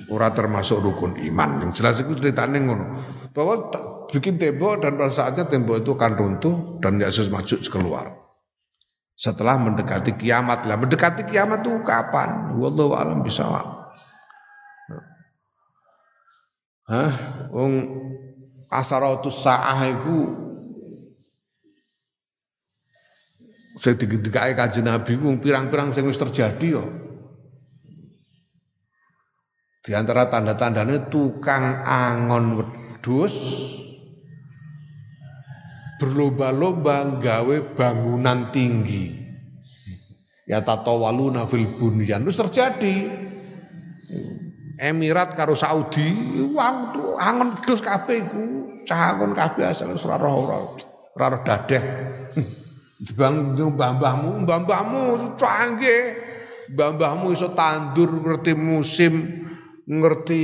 Ora 0.09 0.33
termasuk 0.33 0.81
rukun 0.81 1.21
iman. 1.21 1.61
Yang 1.61 1.71
jelas 1.77 2.01
itu 2.01 2.17
ceritanya 2.17 2.57
ngono. 2.65 2.85
Bahwa 3.29 3.69
bikin 4.09 4.41
tembok 4.41 4.81
dan 4.81 4.97
pada 4.97 5.13
saatnya 5.13 5.45
tembok 5.45 5.85
itu 5.85 5.93
akan 5.93 6.11
runtuh 6.17 6.55
dan 6.81 6.97
Yesus 6.97 7.29
Ma'juj 7.29 7.69
keluar. 7.69 8.22
Setelah 9.13 9.61
mendekati 9.61 10.17
kiamat 10.17 10.65
lah, 10.65 10.73
mendekati 10.75 11.23
kiamat 11.29 11.61
itu 11.61 11.85
kapan? 11.85 12.57
Wallahu 12.57 12.97
a'lam 12.97 13.21
bishawab. 13.21 13.83
Hah? 16.89 17.11
Wong 17.53 17.73
asaratus 18.73 19.45
saah 19.45 19.85
iku 19.87 20.43
sing 23.77 23.97
digedhekake 23.97 24.53
Kanjeng 24.57 24.89
Nabi 24.89 25.17
wong 25.17 25.39
pirang-pirang 25.39 25.93
sing 25.93 26.05
wis 26.09 26.19
terjadi 26.19 26.81
yo. 26.81 26.83
Di 29.83 29.91
antara 29.91 30.31
tanda-tandanya 30.31 31.11
tukang 31.11 31.83
angon 31.83 32.45
wedhus 32.55 33.35
berlomba-lomba 36.03 37.23
gawe 37.23 37.57
bangunan 37.79 38.51
tinggi. 38.51 39.23
Ya 40.43 40.59
tatawaluna 40.59 41.47
fil 41.47 41.63
bunyan. 41.79 42.27
Terus 42.27 42.43
terjadi. 42.43 42.95
Emirat 44.83 45.37
karo 45.39 45.55
Saudi 45.55 46.11
uang 46.43 46.75
tuh 46.91 47.15
angon 47.15 47.55
dos 47.63 47.79
kabeh 47.79 48.25
iku 48.25 48.43
cah 48.83 49.15
angon 49.15 49.31
kabeh 49.31 49.69
asal 49.69 49.95
ora 49.95 50.17
roh 50.17 50.49
ora 50.49 50.57
ora 51.13 51.39
dadeh 51.45 51.83
dibang 53.05 53.53
mbah-mbahmu 53.53 54.43
mbah-mbahmu 54.43 55.01
canggih 55.37 56.17
mbah-mbahmu 56.73 57.31
iso 57.37 57.53
tandur 57.53 58.11
ngerti 58.17 58.57
musim 58.57 59.45
ngerti 59.85 60.41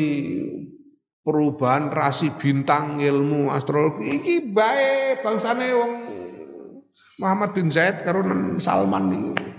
perubahan 1.24 1.92
rasi 1.92 2.32
bintang 2.36 3.04
ilmu 3.04 3.52
astrologi 3.52 4.08
iki 4.20 4.36
bae 4.50 5.20
bangsane 5.20 5.68
wong 5.76 5.92
Muhammad 7.20 7.52
bin 7.52 7.68
Zaid 7.68 8.02
karo 8.02 8.24
Salman 8.58 9.06
iki 9.12 9.50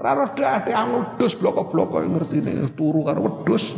Ora 0.00 0.16
roda 0.16 0.56
ade 0.56 0.72
angon 0.72 1.20
dos 1.20 1.36
bloko-bloko 1.36 2.00
ngertine 2.00 2.72
turu 2.72 3.04
karo 3.04 3.20
wedhus. 3.20 3.76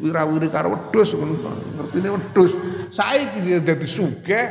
Wirawiri 0.00 0.48
karo 0.48 0.72
wedhus 0.72 1.12
ngertine 1.12 2.08
wedhus. 2.08 2.56
Saiki 2.88 3.44
dia 3.44 3.60
dadi 3.60 3.84
sugih 3.84 4.48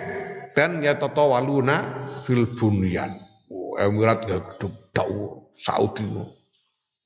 dan 0.53 0.77
ya 0.85 0.93
tata 0.93 1.25
waluna 1.25 1.81
fil 2.21 2.45
bunyan. 2.53 3.17
Oh, 3.49 3.81
Emirat 3.81 4.29
gak 4.29 4.61
tau 4.93 5.49
Saudi 5.57 6.05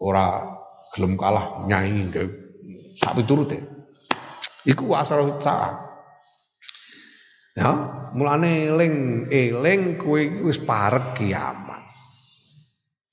ora 0.04 0.44
gelem 0.92 1.16
kalah 1.16 1.64
nyanyi 1.64 2.12
gak 2.12 2.28
sak 3.00 3.16
piturute. 3.16 3.74
Iku 4.66 4.97
asal 4.97 5.38
salah. 5.41 5.86
Ya, 7.55 7.72
mulane 8.11 8.68
eling 8.68 9.30
eling 9.32 9.95
kowe 9.95 10.20
wis 10.20 10.59
parek 10.59 11.16
kiamat. 11.16 11.88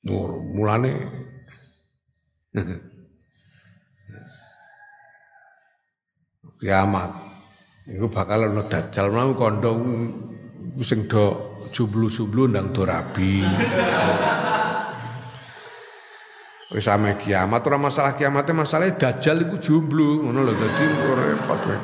Nur, 0.03 0.43
mulane 0.51 0.99
kiamat. 6.59 7.11
Iku 7.87 8.11
bakal 8.11 8.51
ana 8.51 8.67
dajjal 8.67 9.15
mau 9.15 9.31
kandha 9.39 9.71
sing 10.83 11.07
do 11.07 11.53
jublu-jublu 11.71 12.51
ndang 12.51 12.75
do 12.75 12.83
rabi. 12.83 13.47
Wis 16.73 16.89
ame 16.89 17.21
kiamat 17.21 17.61
ora 17.69 17.77
masalah 17.77 18.17
kiamate 18.17 18.57
masalah 18.57 18.89
dajjal 18.97 19.45
iku 19.45 19.61
jomblo 19.61 20.25
ngono 20.25 20.41
lho 20.41 20.53
dadi 20.57 20.85
repot 20.89 21.61
wae. 21.69 21.81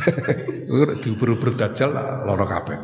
Ora 0.72 0.96
diuber-uber 0.96 1.52
dajjal 1.52 1.92
lara 1.92 2.46
kabeh. 2.48 2.78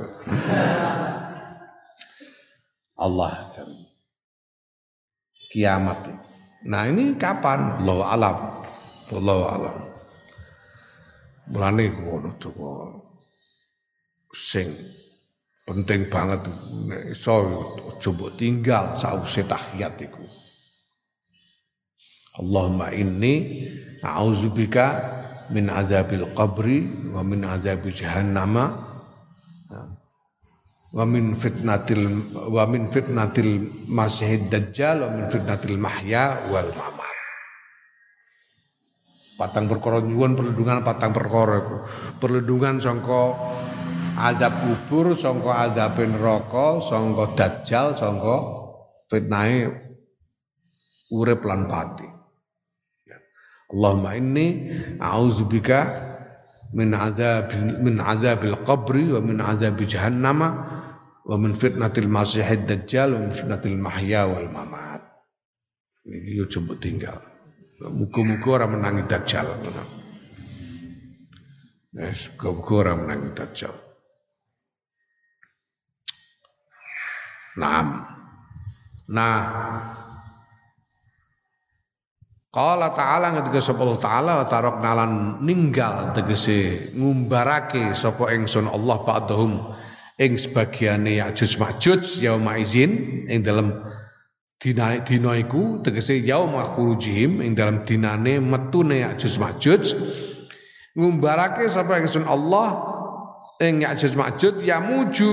Allah 3.00 3.48
kiamat. 5.48 5.98
Nah 6.68 6.82
ini 6.92 7.16
kapan? 7.16 7.80
Allah 7.80 7.98
alam. 8.12 8.36
Allah 9.08 9.40
alam. 9.56 9.76
Mulane 11.48 11.84
ngono 11.96 12.36
tuh 12.36 12.52
sing 14.36 14.68
penting 15.66 16.06
banget 16.06 16.46
iso 17.10 17.34
coba 17.98 18.26
tinggal 18.38 18.94
sause 18.94 19.42
tahiyat 19.42 19.98
iku. 19.98 20.22
Allahumma 22.38 22.94
inni 22.94 23.66
a'udzubika 24.06 24.86
min 25.50 25.66
azabil 25.66 26.22
qabri 26.38 27.10
wa 27.10 27.26
min 27.26 27.42
azabil 27.42 27.90
jahannama 27.90 28.86
wa 30.96 31.04
min 31.04 31.34
fitnatil 31.34 32.30
wa 32.30 32.62
min 32.70 32.86
fitnatil 32.86 33.66
masihid 33.90 34.46
dajjal 34.46 35.02
wa 35.02 35.10
min 35.10 35.26
fitnatil 35.32 35.76
mahya 35.80 36.46
wal 36.52 36.70
mamat 36.70 37.06
Patang 39.36 39.68
perkara 39.68 40.00
nyuwun 40.00 40.32
perlindungan 40.32 40.80
patang 40.80 41.12
perkara. 41.12 41.84
Perlindungan 42.16 42.80
sangka 42.80 43.36
azab 44.16 44.52
kubur, 44.64 45.12
sangka 45.14 45.52
azab 45.68 46.00
neraka, 46.00 46.80
sangka 46.80 47.24
dajjal, 47.36 47.92
sangka 47.92 48.36
fitnahe 49.12 49.70
urip 51.12 51.44
lan 51.46 51.70
pati. 51.70 52.08
Allahumma 53.66 54.14
inni 54.14 54.70
a'udzubika 54.98 55.78
min 56.74 56.94
azab 56.94 57.50
min 57.82 57.98
azabil 57.98 58.54
qabri 58.62 59.10
wa 59.10 59.20
min 59.22 59.38
azab 59.42 59.78
jahannam 59.82 60.38
wa 61.26 61.34
min 61.38 61.52
fitnatil 61.54 62.06
masiihid 62.06 62.66
dajjal 62.66 63.18
wa 63.18 63.20
min 63.26 63.32
fitnatil 63.34 63.78
mahya 63.78 64.30
wal 64.30 64.46
mamat. 64.50 65.02
Ini 66.06 66.38
yo 66.38 66.46
coba 66.46 66.78
tinggal. 66.78 67.18
Muga-muga 67.82 68.48
ora 68.62 68.66
menangi 68.70 69.02
dajjal. 69.10 69.46
Wes, 71.98 72.30
muga-muga 72.38 72.94
menangi 72.94 73.30
dajjal. 73.34 73.85
Naam. 77.56 78.04
Nah, 79.08 79.40
Qala 82.56 82.88
ta'ala 82.96 83.36
ketika 83.36 83.60
sapa 83.60 83.84
Allah 83.84 84.00
taala 84.00 84.34
tarok 84.48 84.80
nalan 84.80 85.44
ninggal 85.44 86.16
tegese 86.16 86.88
ngumbarake 86.96 87.92
sapa 87.92 88.32
ingsun 88.32 88.64
Allah 88.64 88.96
ba'dahum 89.04 89.60
ing 90.16 90.40
sebagiane 90.40 91.20
Ya'juj 91.20 91.60
Ma'juj 91.60 92.24
yauma 92.24 92.56
izin 92.56 93.28
ing 93.28 93.44
dalam 93.44 93.76
dina 94.56 95.04
dina 95.04 95.36
iku 95.36 95.84
tegese 95.84 96.16
yauma 96.24 96.64
khurujihim 96.64 97.44
ing 97.44 97.52
dalam 97.52 97.84
dinane 97.84 98.40
metune 98.40 99.04
Ya'juj 99.04 99.36
Ma'juj 99.36 99.84
ngumbarake 100.96 101.68
sapa 101.68 102.00
ingsun 102.00 102.24
Allah 102.24 102.88
ing 103.60 103.84
Ya'juj 103.84 104.16
ya 104.64 104.80
muju 104.80 105.30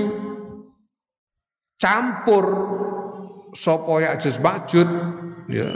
campur 1.84 2.44
sapa 3.52 3.92
Ya'juj 4.00 4.40
Ma'juj 4.40 4.88
ya. 5.52 5.68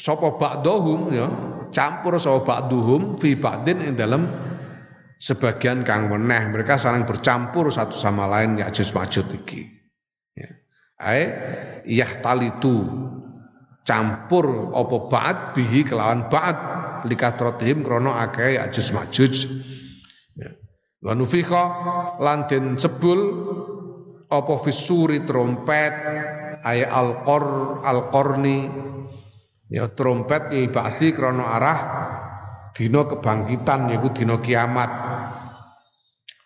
Sapa 0.00 0.40
ba'dhum 0.40 1.12
ya. 1.12 1.28
Campur 1.68 2.16
sapa 2.16 2.40
ba'dhum 2.40 3.20
fi 3.20 3.36
ba'din 3.36 3.84
ing 3.84 3.92
dalam 3.92 4.24
sebagian 5.20 5.84
kang 5.84 6.08
meneh. 6.08 6.48
Mereka 6.48 6.80
saling 6.80 7.04
bercampur 7.04 7.68
satu 7.68 7.92
sama 7.92 8.24
lain 8.24 8.56
Ya'juj 8.56 8.96
Ma'juj 8.96 9.26
iki 9.36 9.62
ya. 10.32 10.48
Ae 10.96 11.24
yahtalitu 11.84 12.88
campur 13.84 14.72
apa 14.72 14.96
ba'd 15.12 15.36
bihi 15.52 15.84
kelawan 15.84 16.32
ba'd 16.32 16.56
likatrotihim 17.04 17.84
krana 17.84 18.24
akeh 18.24 18.56
Ya'juj 18.56 18.86
Ma'juj 18.96 19.34
ya. 20.40 20.50
Wa 21.04 21.12
lan 22.16 22.48
den 22.48 22.80
sebul 22.80 23.20
apa 24.26 24.54
fisuri 24.62 25.22
trompet 25.22 25.94
ay 26.66 26.82
alqor 26.82 27.78
alqorni 27.86 28.86
Ya 29.66 29.90
trompet 29.90 30.54
ibasi 30.54 31.10
krono 31.10 31.42
arah 31.42 31.78
dina 32.70 33.02
kebangkitan 33.02 33.90
yaiku 33.90 34.14
dina 34.14 34.38
kiamat. 34.38 34.90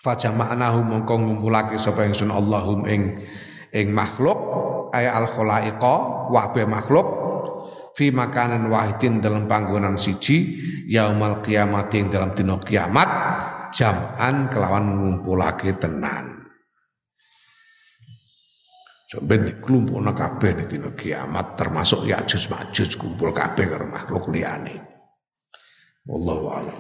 Fajama'nahu 0.01 0.81
mongko 0.81 1.15
ngumpulake 1.21 1.77
sapa 1.77 2.09
ingsun 2.09 2.33
Allahum 2.33 2.89
ing 2.89 3.21
ing 3.77 3.93
makhluk 3.93 4.41
ay 4.97 5.05
al 5.05 5.29
khalaiqa 5.29 5.97
wahbe 6.33 6.65
makhluk 6.65 7.05
fi 7.93 8.09
makanan 8.09 8.73
wahidin 8.73 9.21
dalam 9.21 9.45
panggonan 9.45 10.01
siji 10.01 10.57
yaumal 10.89 11.45
kiamat 11.45 11.93
ing 11.93 12.09
dalam 12.09 12.33
dina 12.33 12.57
kiamat 12.57 13.09
jam'an 13.77 14.49
kelawan 14.49 14.97
ngumpulake 14.97 15.77
tenan. 15.77 16.40
Sampai 19.11 19.43
dikelompokno 19.43 20.15
kabeh 20.15 20.55
ning 20.55 20.67
dina 20.71 20.95
kiamat 20.95 21.59
termasuk 21.59 22.07
Ya'juj 22.07 22.47
Ma'juj 22.47 22.95
kumpul 22.95 23.35
kabeh 23.35 23.67
karo 23.67 23.91
makhluk 23.91 24.31
liyane. 24.31 24.79
Wallahu 26.07 26.47
a'lam. 26.47 26.79